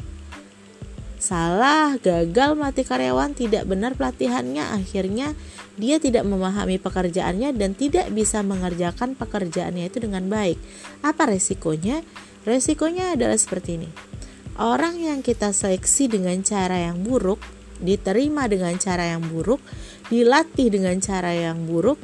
salah, 1.22 1.94
gagal 2.02 2.58
mati 2.58 2.82
karyawan, 2.82 3.38
tidak 3.38 3.62
benar 3.70 3.94
pelatihannya, 3.94 4.74
akhirnya 4.74 5.38
dia 5.78 6.02
tidak 6.02 6.26
memahami 6.26 6.82
pekerjaannya 6.82 7.54
dan 7.54 7.78
tidak 7.78 8.10
bisa 8.10 8.42
mengerjakan 8.42 9.14
pekerjaannya 9.14 9.86
itu 9.86 10.02
dengan 10.02 10.26
baik. 10.26 10.58
Apa 11.06 11.30
resikonya? 11.30 12.02
Resikonya 12.42 13.14
adalah 13.14 13.38
seperti 13.38 13.78
ini. 13.78 13.88
Orang 14.58 14.98
yang 14.98 15.22
kita 15.22 15.54
seleksi 15.54 16.10
dengan 16.10 16.42
cara 16.42 16.90
yang 16.90 17.00
buruk, 17.00 17.38
diterima 17.78 18.50
dengan 18.50 18.74
cara 18.76 19.14
yang 19.14 19.22
buruk, 19.22 19.62
dilatih 20.10 20.68
dengan 20.74 20.98
cara 20.98 21.32
yang 21.32 21.64
buruk, 21.64 21.96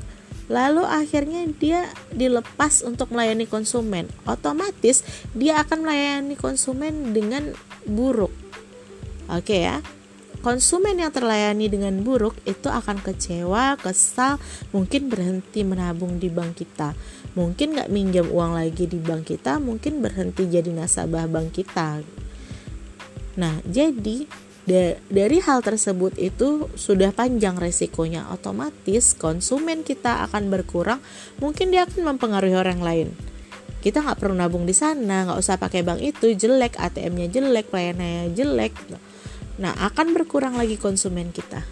lalu 0.48 0.80
akhirnya 0.87 1.44
dia 1.58 1.90
dilepas 2.14 2.87
untuk 2.87 3.12
melayani 3.12 3.44
konsumen. 3.44 4.08
Otomatis 4.25 5.04
dia 5.37 5.60
akan 5.60 5.84
melayani 5.84 6.38
konsumen 6.40 7.12
dengan 7.12 7.52
buruk 7.84 8.48
Oke 9.28 9.64
ya. 9.68 9.85
Konsumen 10.38 11.02
yang 11.02 11.11
terlayani 11.11 11.66
dengan 11.66 11.99
buruk 12.06 12.38
itu 12.47 12.70
akan 12.70 13.02
kecewa, 13.02 13.75
kesal, 13.75 14.38
mungkin 14.70 15.11
berhenti 15.11 15.66
menabung 15.66 16.23
di 16.23 16.30
bank 16.30 16.62
kita. 16.62 16.94
Mungkin 17.35 17.75
nggak 17.75 17.90
minjam 17.90 18.30
uang 18.30 18.54
lagi 18.54 18.87
di 18.87 19.02
bank 19.02 19.35
kita, 19.35 19.58
mungkin 19.58 19.99
berhenti 19.99 20.47
jadi 20.47 20.70
nasabah 20.70 21.26
bank 21.26 21.58
kita. 21.58 22.06
Nah, 23.35 23.58
jadi 23.66 24.30
dari 25.08 25.38
hal 25.40 25.64
tersebut 25.64 26.20
itu 26.20 26.68
sudah 26.76 27.08
panjang 27.16 27.56
resikonya 27.56 28.28
otomatis 28.28 29.16
konsumen 29.16 29.80
kita 29.80 30.28
akan 30.28 30.52
berkurang 30.52 31.00
mungkin 31.40 31.73
dia 31.73 31.88
akan 31.88 32.14
mempengaruhi 32.14 32.52
orang 32.52 32.85
lain 32.85 33.08
kita 33.80 34.04
nggak 34.04 34.20
perlu 34.20 34.37
nabung 34.37 34.68
di 34.68 34.76
sana 34.76 35.25
nggak 35.25 35.40
usah 35.40 35.56
pakai 35.56 35.80
bank 35.80 36.04
itu 36.04 36.37
jelek 36.37 36.76
ATM-nya 36.76 37.32
jelek 37.32 37.73
pelayanannya 37.73 38.37
jelek 38.37 38.76
Nah, 39.58 39.74
akan 39.74 40.14
berkurang 40.14 40.54
lagi 40.54 40.78
konsumen 40.78 41.34
kita. 41.34 41.66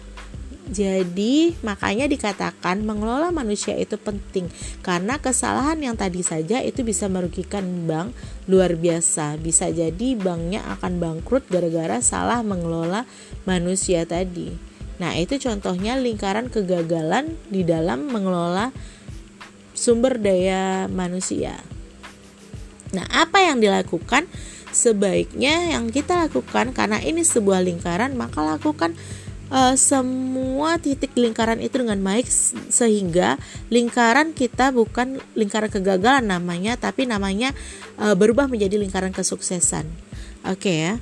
Jadi, 0.67 1.55
makanya 1.63 2.11
dikatakan 2.11 2.83
mengelola 2.83 3.31
manusia 3.31 3.71
itu 3.79 3.95
penting 3.95 4.51
karena 4.83 5.15
kesalahan 5.15 5.79
yang 5.79 5.95
tadi 5.95 6.19
saja 6.19 6.59
itu 6.59 6.83
bisa 6.83 7.07
merugikan 7.07 7.87
bank 7.87 8.11
luar 8.51 8.75
biasa. 8.75 9.39
Bisa 9.39 9.71
jadi 9.71 10.19
banknya 10.19 10.67
akan 10.75 10.99
bangkrut 10.99 11.47
gara-gara 11.47 12.03
salah 12.03 12.43
mengelola 12.43 13.07
manusia 13.47 14.03
tadi. 14.03 14.51
Nah, 14.99 15.15
itu 15.15 15.39
contohnya 15.39 15.95
lingkaran 15.95 16.51
kegagalan 16.51 17.39
di 17.47 17.63
dalam 17.63 18.11
mengelola 18.11 18.75
sumber 19.71 20.19
daya 20.19 20.91
manusia. 20.91 21.55
Nah, 22.91 23.07
apa 23.07 23.39
yang 23.39 23.63
dilakukan? 23.63 24.27
Sebaiknya 24.71 25.77
yang 25.77 25.89
kita 25.91 26.27
lakukan 26.27 26.75
karena 26.75 26.99
ini 27.01 27.23
sebuah 27.23 27.63
lingkaran 27.63 28.13
maka 28.13 28.43
lakukan 28.43 28.93
uh, 29.51 29.75
semua 29.75 30.79
titik 30.79 31.15
lingkaran 31.15 31.59
itu 31.59 31.79
dengan 31.79 31.99
baik 32.03 32.27
sehingga 32.71 33.39
lingkaran 33.71 34.35
kita 34.35 34.71
bukan 34.71 35.19
lingkaran 35.35 35.71
kegagalan 35.71 36.27
namanya 36.27 36.75
tapi 36.75 37.07
namanya 37.07 37.51
uh, 37.99 38.15
berubah 38.15 38.47
menjadi 38.47 38.79
lingkaran 38.79 39.11
kesuksesan. 39.15 39.87
Oke 40.47 40.59
okay 40.59 40.77
ya. 40.79 40.93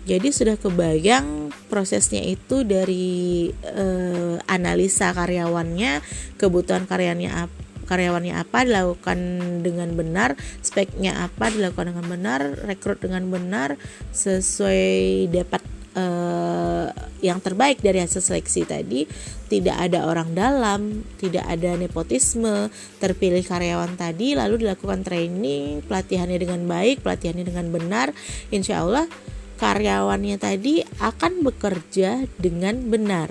Jadi 0.00 0.32
sudah 0.32 0.56
kebayang 0.56 1.54
prosesnya 1.70 2.24
itu 2.24 2.66
dari 2.66 3.52
uh, 3.52 4.42
analisa 4.48 5.12
karyawannya, 5.14 6.02
kebutuhan 6.40 6.88
karyanya 6.88 7.46
apa 7.46 7.69
karyawannya 7.90 8.38
apa 8.38 8.62
dilakukan 8.62 9.18
dengan 9.66 9.90
benar 9.98 10.38
speknya 10.62 11.26
apa 11.26 11.50
dilakukan 11.50 11.90
dengan 11.90 12.06
benar 12.06 12.40
rekrut 12.70 13.02
dengan 13.02 13.26
benar 13.26 13.74
sesuai 14.14 15.26
dapat 15.34 15.62
uh, 15.98 16.86
yang 17.20 17.42
terbaik 17.42 17.82
dari 17.82 18.00
hasil 18.00 18.22
seleksi 18.22 18.64
tadi. 18.64 19.04
Tidak 19.50 19.74
ada 19.74 20.06
orang 20.06 20.30
dalam 20.30 21.02
tidak 21.18 21.42
ada 21.42 21.74
nepotisme 21.74 22.70
terpilih 23.02 23.42
karyawan 23.42 23.98
tadi 23.98 24.38
lalu 24.38 24.62
dilakukan 24.62 25.02
training 25.02 25.82
pelatihannya 25.90 26.38
dengan 26.38 26.62
baik 26.70 27.02
pelatihannya 27.02 27.44
dengan 27.44 27.66
benar. 27.74 28.14
Insya 28.54 28.86
Allah 28.86 29.10
karyawannya 29.58 30.38
tadi 30.38 30.86
akan 31.02 31.44
bekerja 31.44 32.24
dengan 32.38 32.88
benar 32.88 33.28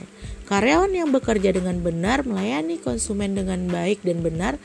Karyawan 0.49 0.89
yang 0.89 1.13
bekerja 1.13 1.53
dengan 1.53 1.77
benar, 1.85 2.25
melayani 2.25 2.81
konsumen 2.81 3.37
dengan 3.37 3.69
baik 3.69 4.01
dan 4.01 4.25
benar, 4.25 4.57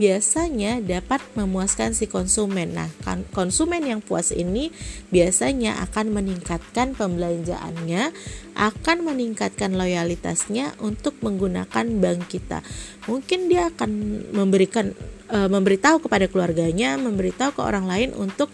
biasanya 0.00 0.80
dapat 0.80 1.20
memuaskan 1.36 1.92
si 1.92 2.08
konsumen. 2.08 2.76
Nah, 2.76 2.88
kan, 3.04 3.24
konsumen 3.32 3.84
yang 3.84 4.00
puas 4.04 4.32
ini 4.32 4.72
biasanya 5.12 5.80
akan 5.88 6.12
meningkatkan 6.12 6.96
pembelanjaannya, 6.96 8.12
akan 8.56 8.96
meningkatkan 9.04 9.76
loyalitasnya 9.76 10.76
untuk 10.80 11.16
menggunakan 11.20 11.84
bank 12.00 12.20
kita. 12.32 12.64
Mungkin 13.04 13.52
dia 13.52 13.72
akan 13.72 13.90
memberikan 14.32 14.92
e, 15.28 15.38
memberitahu 15.48 16.04
kepada 16.04 16.28
keluarganya, 16.32 16.96
memberitahu 17.00 17.56
ke 17.56 17.62
orang 17.64 17.88
lain 17.88 18.16
untuk 18.16 18.52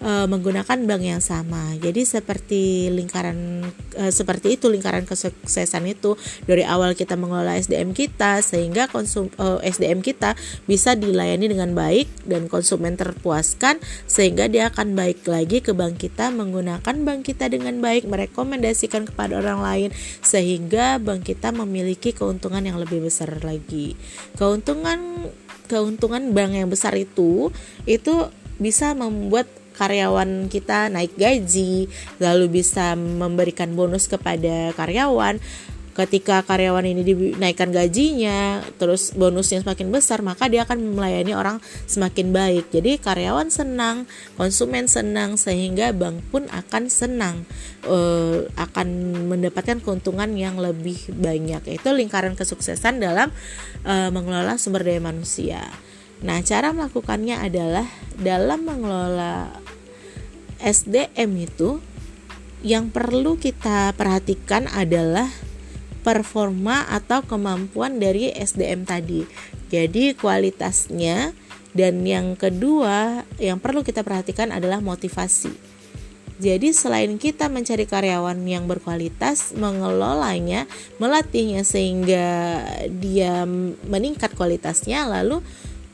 e, 0.00 0.12
menggunakan 0.28 0.78
bank 0.84 1.02
yang 1.02 1.22
sama. 1.22 1.74
Jadi 1.78 2.04
seperti 2.04 2.92
lingkaran 2.92 3.64
e, 3.96 4.04
seperti 4.12 4.56
itu 4.56 4.68
lingkaran 4.68 5.08
kesuksesan 5.08 5.84
itu 5.88 6.14
dari 6.44 6.62
awal 6.62 6.92
kita 6.92 7.14
mengelola 7.14 7.56
SDM 7.56 7.92
kita 7.96 8.40
sehingga 8.44 8.88
konsum 8.90 9.32
e, 9.36 9.46
SDM 9.66 10.04
kita 10.04 10.36
bisa 10.68 10.94
dilayani 10.96 11.50
dengan 11.50 11.72
baik 11.72 12.08
dan 12.28 12.48
konsumen 12.50 12.96
terpuaskan 12.98 13.80
sehingga 14.04 14.48
dia 14.50 14.68
akan 14.72 14.96
baik 14.96 15.24
lagi 15.28 15.60
ke 15.64 15.72
bank 15.72 16.00
kita 16.00 16.32
menggunakan 16.32 16.96
bank 17.04 17.20
kita 17.26 17.48
dengan 17.48 17.78
baik 17.80 18.08
merekomendasikan 18.08 19.08
kepada 19.08 19.40
orang 19.40 19.60
lain 19.62 19.88
sehingga 20.20 21.00
bank 21.00 21.28
kita 21.28 21.52
memiliki 21.52 22.12
keuntungan 22.12 22.62
yang 22.64 22.78
lebih 22.80 23.04
besar 23.04 23.30
lagi. 23.42 23.96
Keuntungan 24.36 25.30
keuntungan 25.66 26.30
bank 26.30 26.54
yang 26.54 26.70
besar 26.70 26.94
itu 26.94 27.50
itu 27.84 28.30
bisa 28.56 28.96
membuat 28.96 29.44
karyawan 29.76 30.48
kita 30.48 30.88
naik 30.88 31.14
gaji, 31.20 31.86
lalu 32.18 32.64
bisa 32.64 32.96
memberikan 32.96 33.76
bonus 33.76 34.08
kepada 34.08 34.72
karyawan. 34.72 35.38
Ketika 35.96 36.44
karyawan 36.44 36.84
ini 36.84 37.00
dinaikkan 37.00 37.72
gajinya, 37.72 38.60
terus 38.76 39.16
bonusnya 39.16 39.64
semakin 39.64 39.88
besar, 39.88 40.20
maka 40.20 40.44
dia 40.44 40.68
akan 40.68 40.92
melayani 40.92 41.32
orang 41.32 41.56
semakin 41.88 42.36
baik. 42.36 42.68
Jadi 42.68 43.00
karyawan 43.00 43.48
senang, 43.48 44.04
konsumen 44.36 44.92
senang, 44.92 45.40
sehingga 45.40 45.96
bank 45.96 46.20
pun 46.28 46.52
akan 46.52 46.92
senang, 46.92 47.48
uh, 47.88 48.44
akan 48.60 48.88
mendapatkan 49.24 49.80
keuntungan 49.80 50.36
yang 50.36 50.60
lebih 50.60 51.00
banyak. 51.16 51.80
Itu 51.80 51.96
lingkaran 51.96 52.36
kesuksesan 52.36 53.00
dalam 53.00 53.32
uh, 53.88 54.12
mengelola 54.12 54.60
sumber 54.60 54.84
daya 54.84 55.00
manusia. 55.00 55.64
Nah, 56.20 56.44
cara 56.44 56.76
melakukannya 56.76 57.40
adalah 57.40 57.88
dalam 58.20 58.68
mengelola 58.68 59.48
SDM 60.60 61.48
itu 61.48 61.78
yang 62.64 62.88
perlu 62.90 63.36
kita 63.36 63.92
perhatikan 63.94 64.66
adalah 64.72 65.28
performa 66.06 66.86
atau 66.86 67.26
kemampuan 67.26 67.98
dari 67.98 68.30
SDM 68.30 68.86
tadi. 68.86 69.26
Jadi 69.66 70.14
kualitasnya 70.14 71.34
dan 71.74 72.06
yang 72.06 72.38
kedua 72.38 73.26
yang 73.42 73.58
perlu 73.58 73.82
kita 73.82 74.06
perhatikan 74.06 74.54
adalah 74.54 74.78
motivasi. 74.78 75.52
Jadi 76.36 76.76
selain 76.76 77.16
kita 77.16 77.48
mencari 77.48 77.88
karyawan 77.88 78.36
yang 78.44 78.68
berkualitas, 78.68 79.56
mengelolanya, 79.56 80.68
melatihnya 81.00 81.64
sehingga 81.64 82.60
dia 82.92 83.48
meningkat 83.88 84.36
kualitasnya, 84.36 85.08
lalu 85.08 85.40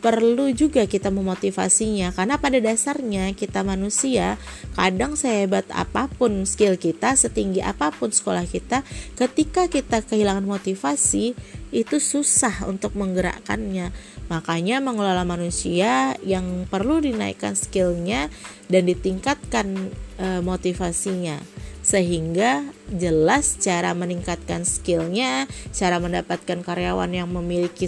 perlu 0.02 0.50
juga 0.50 0.84
kita 0.90 1.14
memotivasinya. 1.14 2.10
Karena 2.10 2.36
pada 2.42 2.58
dasarnya 2.58 3.30
kita 3.38 3.62
manusia 3.62 4.36
kadang 4.74 5.14
sehebat 5.14 5.64
apa 5.70 6.10
pun 6.10 6.42
skill 6.42 6.74
kita 6.74 7.14
setinggi 7.14 7.62
apa 7.62 7.94
pun 7.94 8.10
sekolah 8.10 8.44
kita 8.44 8.82
ketika 9.14 9.70
kita 9.70 10.02
kehilangan 10.02 10.42
motivasi 10.42 11.38
itu 11.70 11.96
susah 12.02 12.66
untuk 12.66 12.98
menggerakkannya. 12.98 13.94
Makanya 14.28 14.82
mengelola 14.82 15.22
manusia 15.22 16.18
yang 16.26 16.66
perlu 16.66 16.98
dinaikkan 17.00 17.54
skillnya 17.54 18.28
dan 18.66 18.90
ditingkatkan 18.90 19.88
e, 20.18 20.26
motivasinya 20.44 21.40
sehingga 21.92 22.64
jelas 22.88 23.60
cara 23.60 23.92
meningkatkan 23.92 24.64
skillnya, 24.64 25.44
cara 25.76 26.00
mendapatkan 26.00 26.64
karyawan 26.64 27.12
yang 27.12 27.28
memiliki 27.28 27.84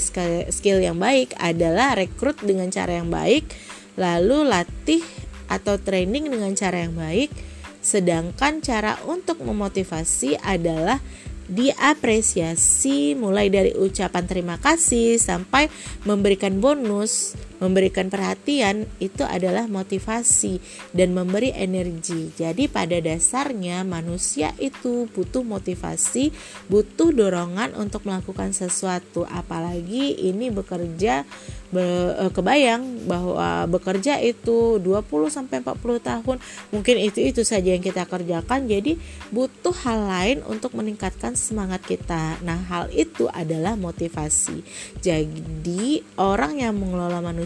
skill 0.53 0.85
yang 0.85 1.01
baik 1.01 1.33
adalah 1.41 1.97
rekrut 1.97 2.37
dengan 2.45 2.69
cara 2.69 3.01
yang 3.01 3.09
baik, 3.09 3.49
lalu 3.97 4.45
latih 4.45 5.01
atau 5.49 5.81
training 5.81 6.29
dengan 6.29 6.53
cara 6.53 6.85
yang 6.85 6.93
baik, 6.93 7.33
sedangkan 7.81 8.61
cara 8.61 9.01
untuk 9.09 9.41
memotivasi 9.41 10.37
adalah 10.37 11.01
diapresiasi 11.49 13.17
mulai 13.17 13.49
dari 13.49 13.73
ucapan 13.73 14.25
terima 14.29 14.61
kasih 14.61 15.17
sampai 15.17 15.73
memberikan 16.05 16.61
bonus, 16.61 17.37
memberikan 17.59 18.11
perhatian 18.11 18.87
itu 18.99 19.23
adalah 19.23 19.67
motivasi 19.71 20.59
dan 20.95 21.15
memberi 21.15 21.55
energi. 21.55 22.35
Jadi 22.35 22.67
pada 22.67 22.99
dasarnya 22.99 23.87
manusia 23.87 24.55
itu 24.59 25.07
butuh 25.13 25.43
motivasi, 25.47 26.35
butuh 26.67 27.15
dorongan 27.15 27.77
untuk 27.79 28.07
melakukan 28.07 28.51
sesuatu. 28.55 29.27
Apalagi 29.29 30.15
ini 30.19 30.51
bekerja 30.51 31.27
Eh, 31.75 32.31
kebayang 32.31 33.11
bahwa 33.11 33.67
bekerja 33.67 34.23
itu 34.23 34.79
20 34.79 35.27
sampai 35.27 35.59
40 35.59 35.99
tahun. 35.99 36.37
Mungkin 36.71 36.97
itu 37.03 37.19
itu 37.19 37.43
saja 37.43 37.75
yang 37.75 37.83
kita 37.83 38.07
kerjakan. 38.07 38.71
Jadi 38.71 38.95
butuh 39.35 39.75
hal 39.83 40.07
lain 40.07 40.39
untuk 40.47 40.79
meningkatkan 40.79 41.35
semangat 41.35 41.83
kita. 41.83 42.39
Nah 42.47 42.63
hal 42.71 42.95
itu 42.95 43.27
adalah 43.27 43.75
motivasi. 43.75 44.63
Jadi 45.03 46.07
orang 46.15 46.63
yang 46.63 46.79
mengelola 46.79 47.19
manusia 47.19 47.44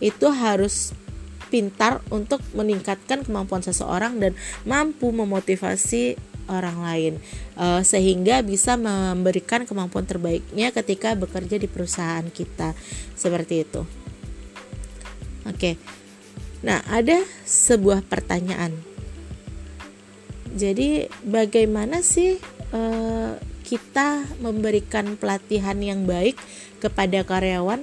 itu 0.00 0.26
harus 0.32 0.96
pintar 1.52 2.00
untuk 2.08 2.40
meningkatkan 2.56 3.28
kemampuan 3.28 3.60
seseorang 3.60 4.16
dan 4.16 4.32
mampu 4.64 5.12
memotivasi 5.12 6.16
orang 6.48 6.78
lain 6.80 7.12
uh, 7.60 7.84
sehingga 7.84 8.40
bisa 8.40 8.74
memberikan 8.80 9.68
kemampuan 9.68 10.08
terbaiknya 10.08 10.72
ketika 10.72 11.12
bekerja 11.12 11.60
di 11.60 11.68
perusahaan 11.68 12.24
kita 12.32 12.72
seperti 13.14 13.68
itu. 13.68 13.82
Oke. 15.44 15.76
Nah, 16.62 16.78
ada 16.86 17.18
sebuah 17.42 18.06
pertanyaan. 18.06 18.70
Jadi, 20.54 21.10
bagaimana 21.26 22.04
sih 22.06 22.38
uh, 22.70 23.34
kita 23.66 24.38
memberikan 24.38 25.18
pelatihan 25.18 25.74
yang 25.82 26.06
baik 26.06 26.38
kepada 26.78 27.26
karyawan 27.26 27.82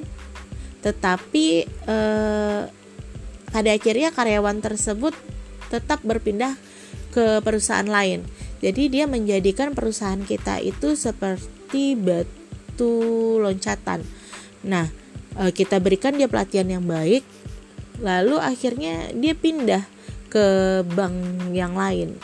tetapi 0.80 1.68
uh, 1.88 2.68
pada 3.50 3.70
akhirnya 3.74 4.14
karyawan 4.14 4.62
tersebut 4.62 5.14
tetap 5.74 6.02
berpindah 6.06 6.58
ke 7.10 7.42
perusahaan 7.42 7.86
lain. 7.86 8.26
Jadi 8.60 8.92
dia 8.92 9.06
menjadikan 9.08 9.72
perusahaan 9.72 10.20
kita 10.20 10.60
itu 10.60 10.94
seperti 10.94 11.96
batu 11.96 13.40
loncatan. 13.40 14.04
Nah, 14.68 14.92
e, 15.40 15.56
kita 15.56 15.80
berikan 15.80 16.20
dia 16.20 16.28
pelatihan 16.28 16.68
yang 16.68 16.84
baik, 16.84 17.24
lalu 18.04 18.36
akhirnya 18.36 19.16
dia 19.16 19.32
pindah 19.32 19.88
ke 20.28 20.46
bank 20.92 21.16
yang 21.56 21.80
lain. 21.80 22.20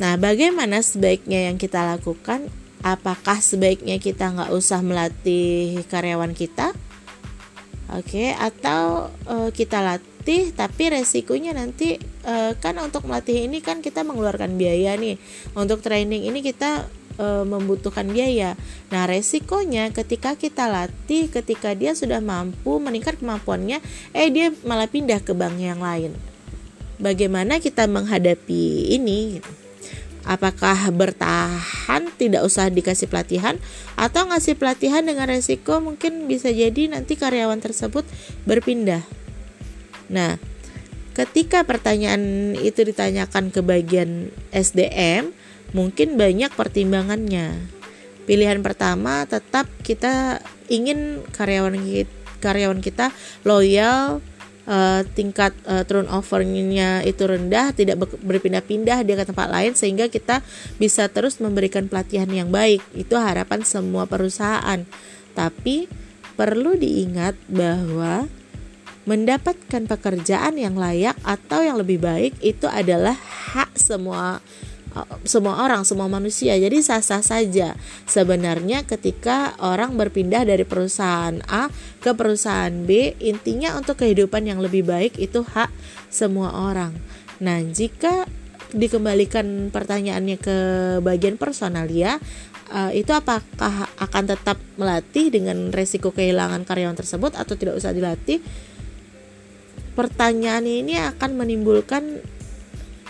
Nah, 0.00 0.16
bagaimana 0.16 0.80
sebaiknya 0.80 1.52
yang 1.52 1.60
kita 1.60 1.84
lakukan? 1.84 2.48
Apakah 2.84 3.40
sebaiknya 3.40 3.96
kita 3.96 4.28
nggak 4.28 4.52
usah 4.52 4.84
melatih 4.84 5.80
karyawan 5.88 6.36
kita? 6.36 6.76
Oke, 7.88 8.28
okay, 8.28 8.28
atau 8.36 9.08
uh, 9.24 9.48
kita 9.48 9.80
latih 9.80 10.52
tapi 10.52 10.88
resikonya 10.88 11.52
nanti 11.52 12.00
e, 12.00 12.34
kan 12.56 12.72
untuk 12.80 13.04
melatih 13.04 13.44
ini 13.44 13.60
kan 13.60 13.84
kita 13.84 14.00
mengeluarkan 14.00 14.56
biaya 14.56 14.96
nih. 14.96 15.20
Untuk 15.52 15.84
training 15.84 16.24
ini 16.24 16.40
kita 16.40 16.88
e, 17.20 17.44
membutuhkan 17.44 18.08
biaya. 18.08 18.56
Nah 18.88 19.04
resikonya 19.04 19.92
ketika 19.92 20.32
kita 20.32 20.64
latih 20.64 21.28
ketika 21.28 21.76
dia 21.76 21.92
sudah 21.92 22.24
mampu 22.24 22.80
meningkat 22.80 23.20
kemampuannya 23.20 23.84
eh 24.16 24.28
dia 24.32 24.48
malah 24.64 24.88
pindah 24.88 25.20
ke 25.20 25.36
bank 25.36 25.60
yang 25.60 25.84
lain. 25.84 26.16
Bagaimana 26.96 27.60
kita 27.60 27.84
menghadapi 27.84 28.96
ini 28.96 29.44
apakah 30.24 30.88
bertahan 30.90 32.08
tidak 32.16 32.44
usah 32.44 32.72
dikasih 32.72 33.08
pelatihan 33.08 33.60
atau 33.96 34.26
ngasih 34.28 34.56
pelatihan 34.56 35.04
dengan 35.04 35.28
resiko 35.28 35.78
mungkin 35.78 36.26
bisa 36.26 36.48
jadi 36.48 36.88
nanti 36.92 37.16
karyawan 37.16 37.60
tersebut 37.60 38.08
berpindah 38.48 39.04
Nah, 40.08 40.36
ketika 41.16 41.64
pertanyaan 41.64 42.54
itu 42.58 42.84
ditanyakan 42.84 43.48
ke 43.54 43.60
bagian 43.64 44.28
SDM, 44.52 45.32
mungkin 45.72 46.20
banyak 46.20 46.52
pertimbangannya. 46.52 47.70
Pilihan 48.24 48.64
pertama 48.64 49.28
tetap 49.28 49.68
kita 49.84 50.40
ingin 50.72 51.20
karyawan 51.32 51.76
kita, 51.76 52.12
karyawan 52.40 52.80
kita 52.80 53.12
loyal, 53.44 54.24
uh, 54.68 55.02
tingkat 55.12 55.52
uh, 55.68 55.84
turnovernya 55.84 57.04
itu 57.04 57.24
rendah, 57.24 57.72
tidak 57.72 58.00
berpindah-pindah 58.20 59.04
dia 59.04 59.16
ke 59.16 59.24
tempat 59.24 59.48
lain 59.48 59.72
sehingga 59.76 60.08
kita 60.08 60.40
bisa 60.80 61.08
terus 61.08 61.40
memberikan 61.40 61.88
pelatihan 61.88 62.28
yang 62.28 62.48
baik. 62.52 62.80
Itu 62.96 63.16
harapan 63.16 63.64
semua 63.64 64.04
perusahaan. 64.08 64.84
Tapi 65.34 65.88
perlu 66.34 66.74
diingat 66.74 67.38
bahwa 67.46 68.26
mendapatkan 69.04 69.84
pekerjaan 69.84 70.56
yang 70.56 70.80
layak 70.80 71.16
atau 71.20 71.60
yang 71.60 71.76
lebih 71.76 72.00
baik 72.00 72.32
itu 72.40 72.64
adalah 72.64 73.12
hak 73.52 73.76
semua 73.76 74.40
semua 75.26 75.66
orang, 75.66 75.82
semua 75.82 76.06
manusia. 76.06 76.54
Jadi 76.54 76.78
sah-sah 76.80 77.20
saja 77.20 77.74
sebenarnya 78.06 78.86
ketika 78.86 79.58
orang 79.58 79.98
berpindah 79.98 80.46
dari 80.46 80.62
perusahaan 80.62 81.34
A 81.50 81.66
ke 81.98 82.14
perusahaan 82.14 82.72
B, 82.72 83.18
intinya 83.18 83.74
untuk 83.74 84.00
kehidupan 84.00 84.46
yang 84.46 84.62
lebih 84.62 84.86
baik 84.86 85.18
itu 85.18 85.42
hak 85.42 85.70
semua 86.08 86.54
orang. 86.70 86.94
Nah, 87.42 87.58
jika 87.62 88.26
dikembalikan 88.74 89.70
pertanyaannya 89.70 90.38
ke 90.38 90.56
bagian 91.02 91.38
personal 91.38 91.86
ya, 91.90 92.18
uh, 92.70 92.90
itu 92.90 93.10
apakah 93.10 93.90
akan 93.98 94.24
tetap 94.30 94.58
melatih 94.78 95.30
dengan 95.30 95.70
resiko 95.70 96.10
kehilangan 96.10 96.62
karyawan 96.66 96.98
tersebut 96.98 97.34
atau 97.34 97.54
tidak 97.58 97.78
usah 97.78 97.94
dilatih? 97.94 98.38
pertanyaan 99.94 100.66
ini 100.66 100.98
akan 100.98 101.38
menimbulkan 101.38 102.18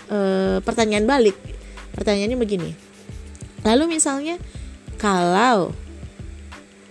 e, 0.09 0.19
pertanyaan 0.61 1.09
balik. 1.09 1.37
Pertanyaannya 1.95 2.39
begini. 2.39 2.71
Lalu 3.65 3.97
misalnya 3.97 4.37
kalau 5.01 5.73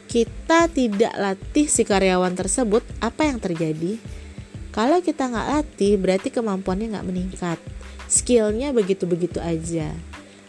kita 0.09 0.69
tidak 0.69 1.13
latih 1.17 1.65
si 1.65 1.81
karyawan 1.85 2.37
tersebut, 2.37 2.85
apa 3.01 3.25
yang 3.25 3.41
terjadi? 3.41 3.97
Kalau 4.73 5.01
kita 5.01 5.29
nggak 5.29 5.49
latih, 5.53 5.97
berarti 6.01 6.33
kemampuannya 6.33 6.97
nggak 6.97 7.07
meningkat. 7.07 7.59
Skillnya 8.09 8.73
begitu-begitu 8.73 9.37
aja. 9.37 9.93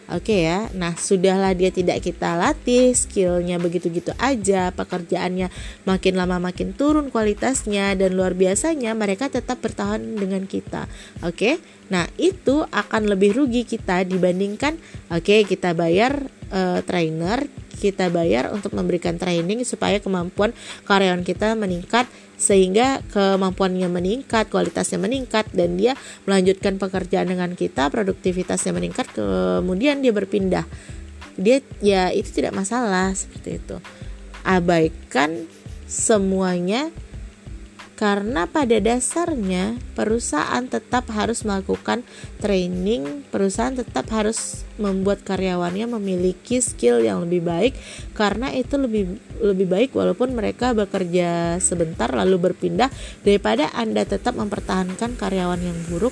Oke 0.05 0.37
okay 0.37 0.39
ya, 0.45 0.69
nah 0.77 0.93
sudahlah 0.93 1.57
dia 1.57 1.73
tidak 1.73 2.05
kita 2.05 2.37
latih, 2.37 2.93
skillnya 2.93 3.57
begitu-gitu 3.57 4.13
aja, 4.21 4.69
pekerjaannya 4.69 5.49
makin 5.81 6.13
lama 6.13 6.37
makin 6.37 6.77
turun 6.77 7.09
kualitasnya 7.09 7.97
dan 7.97 8.13
luar 8.13 8.37
biasanya 8.37 8.93
mereka 8.93 9.33
tetap 9.33 9.65
bertahan 9.65 9.97
dengan 10.13 10.45
kita. 10.45 10.85
Oke, 11.25 11.33
okay? 11.33 11.55
nah 11.89 12.05
itu 12.21 12.61
akan 12.69 13.09
lebih 13.09 13.33
rugi 13.33 13.65
kita 13.65 14.05
dibandingkan 14.05 14.77
oke 15.09 15.25
okay, 15.25 15.41
kita 15.41 15.73
bayar 15.73 16.29
uh, 16.53 16.85
trainer, 16.85 17.41
kita 17.81 18.13
bayar 18.13 18.53
untuk 18.53 18.77
memberikan 18.77 19.17
training 19.17 19.65
supaya 19.65 19.97
kemampuan 19.97 20.53
karyawan 20.85 21.25
kita 21.25 21.57
meningkat 21.57 22.05
sehingga 22.35 22.99
kemampuannya 23.11 23.87
meningkat, 23.87 24.51
kualitasnya 24.51 24.99
meningkat 24.99 25.49
dan 25.55 25.79
dia 25.79 25.95
melanjutkan 26.27 26.75
pekerjaan 26.75 27.31
dengan 27.31 27.55
kita, 27.55 27.87
produktivitasnya 27.87 28.75
meningkat, 28.75 29.07
kemudian 29.15 30.03
dia 30.03 30.11
berpindah. 30.11 30.67
Dia 31.35 31.59
ya 31.83 32.11
itu 32.15 32.31
tidak 32.31 32.55
masalah 32.55 33.11
seperti 33.11 33.59
itu. 33.59 33.77
Abaikan 34.45 35.47
semuanya 35.85 36.91
karena 37.95 38.43
pada 38.43 38.75
dasarnya 38.83 39.79
perusahaan 39.95 40.67
tetap 40.67 41.07
harus 41.15 41.47
melakukan 41.47 42.03
training, 42.43 43.23
perusahaan 43.31 43.71
tetap 43.71 44.11
harus 44.11 44.67
membuat 44.75 45.23
karyawannya 45.23 45.87
memiliki 45.87 46.59
skill 46.59 46.99
yang 46.99 47.23
lebih 47.23 47.47
baik. 47.47 47.73
Karena 48.11 48.51
itu 48.51 48.75
lebih 48.75 49.15
lebih 49.39 49.67
baik 49.71 49.89
walaupun 49.95 50.35
mereka 50.35 50.75
bekerja 50.75 51.55
sebentar 51.63 52.11
lalu 52.11 52.51
berpindah 52.51 52.91
daripada 53.23 53.71
Anda 53.71 54.03
tetap 54.03 54.35
mempertahankan 54.35 55.15
karyawan 55.15 55.63
yang 55.63 55.79
buruk 55.87 56.11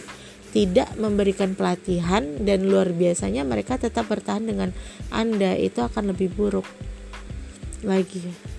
tidak 0.55 0.93
memberikan 0.95 1.57
pelatihan 1.57 2.45
dan 2.45 2.69
luar 2.69 2.93
biasanya 2.93 3.43
mereka 3.43 3.75
tetap 3.75 4.07
bertahan 4.07 4.45
dengan 4.47 4.69
Anda 5.09 5.57
itu 5.57 5.81
akan 5.81 6.13
lebih 6.13 6.31
buruk 6.37 6.69
lagi 7.83 8.52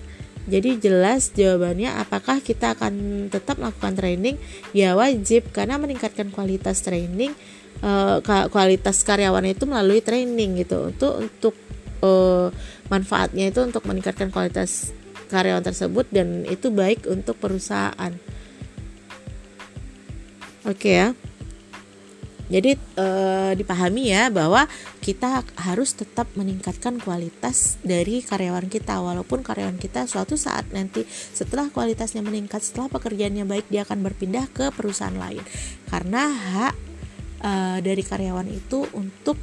Jadi 0.45 0.77
jelas 0.77 1.33
jawabannya 1.33 1.97
apakah 1.97 2.37
kita 2.37 2.77
akan 2.77 3.27
tetap 3.33 3.57
melakukan 3.57 3.97
training? 3.97 4.37
Ya 4.77 4.93
wajib 4.93 5.49
karena 5.49 5.81
meningkatkan 5.81 6.29
kualitas 6.29 6.85
training 6.85 7.33
uh, 7.81 8.21
kualitas 8.53 9.01
karyawan 9.01 9.45
itu 9.49 9.65
melalui 9.65 10.05
training 10.05 10.61
gitu. 10.61 10.93
Untuk 10.93 11.13
untuk 11.17 11.55
uh, 12.05 12.53
manfaatnya 12.87 13.49
itu 13.49 13.65
untuk 13.65 13.83
meningkatkan 13.89 14.29
kualitas 14.29 14.93
karyawan 15.33 15.65
tersebut 15.65 16.05
dan 16.13 16.45
itu 16.45 16.69
baik 16.69 17.09
untuk 17.09 17.35
perusahaan. 17.41 18.13
Oke 20.65 20.77
okay 20.77 20.93
ya. 20.93 21.07
Jadi 22.45 22.77
eh, 22.77 23.51
dipahami 23.57 24.13
ya 24.13 24.29
bahwa 24.29 24.69
kita 25.01 25.41
harus 25.57 25.97
tetap 25.97 26.29
meningkatkan 26.37 27.01
kualitas 27.01 27.81
dari 27.81 28.21
karyawan 28.21 28.69
kita. 28.69 29.01
Walaupun 29.01 29.41
karyawan 29.41 29.81
kita 29.81 30.05
suatu 30.05 30.37
saat 30.37 30.69
nanti 30.69 31.05
setelah 31.09 31.73
kualitasnya 31.73 32.21
meningkat 32.21 32.61
setelah 32.61 32.89
pekerjaannya 32.93 33.49
baik 33.49 33.65
dia 33.73 33.81
akan 33.81 34.05
berpindah 34.05 34.45
ke 34.53 34.69
perusahaan 34.69 35.17
lain. 35.17 35.41
Karena 35.89 36.29
hak 36.29 36.73
eh, 37.41 37.77
dari 37.81 38.03
karyawan 38.05 38.49
itu 38.53 38.85
untuk 38.93 39.41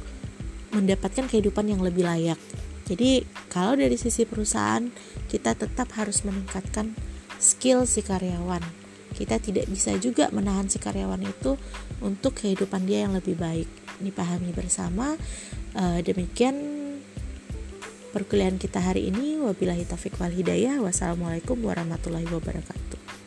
mendapatkan 0.71 1.27
kehidupan 1.27 1.69
yang 1.69 1.83
lebih 1.83 2.07
layak. 2.07 2.39
Jadi 2.83 3.23
kalau 3.47 3.79
dari 3.79 3.95
sisi 3.95 4.27
perusahaan 4.27 4.83
kita 5.27 5.55
tetap 5.55 5.91
harus 5.95 6.23
meningkatkan 6.27 6.95
skill 7.39 7.83
si 7.87 8.03
karyawan 8.03 8.82
kita 9.13 9.37
tidak 9.39 9.69
bisa 9.69 9.95
juga 10.01 10.27
menahan 10.33 10.67
si 10.67 10.81
karyawan 10.81 11.21
itu 11.23 11.55
untuk 12.01 12.35
kehidupan 12.41 12.83
dia 12.83 13.05
yang 13.07 13.13
lebih 13.13 13.37
baik. 13.37 13.69
Dipahami 14.01 14.51
bersama. 14.51 15.15
Uh, 15.77 16.01
demikian 16.01 16.57
perkuliahan 18.11 18.59
kita 18.59 18.81
hari 18.81 19.13
ini. 19.13 19.39
Wabillahi 19.39 19.87
taufik 19.87 20.17
wal 20.17 20.33
hidayah. 20.33 20.81
Wassalamualaikum 20.81 21.57
warahmatullahi 21.61 22.27
wabarakatuh. 22.27 23.22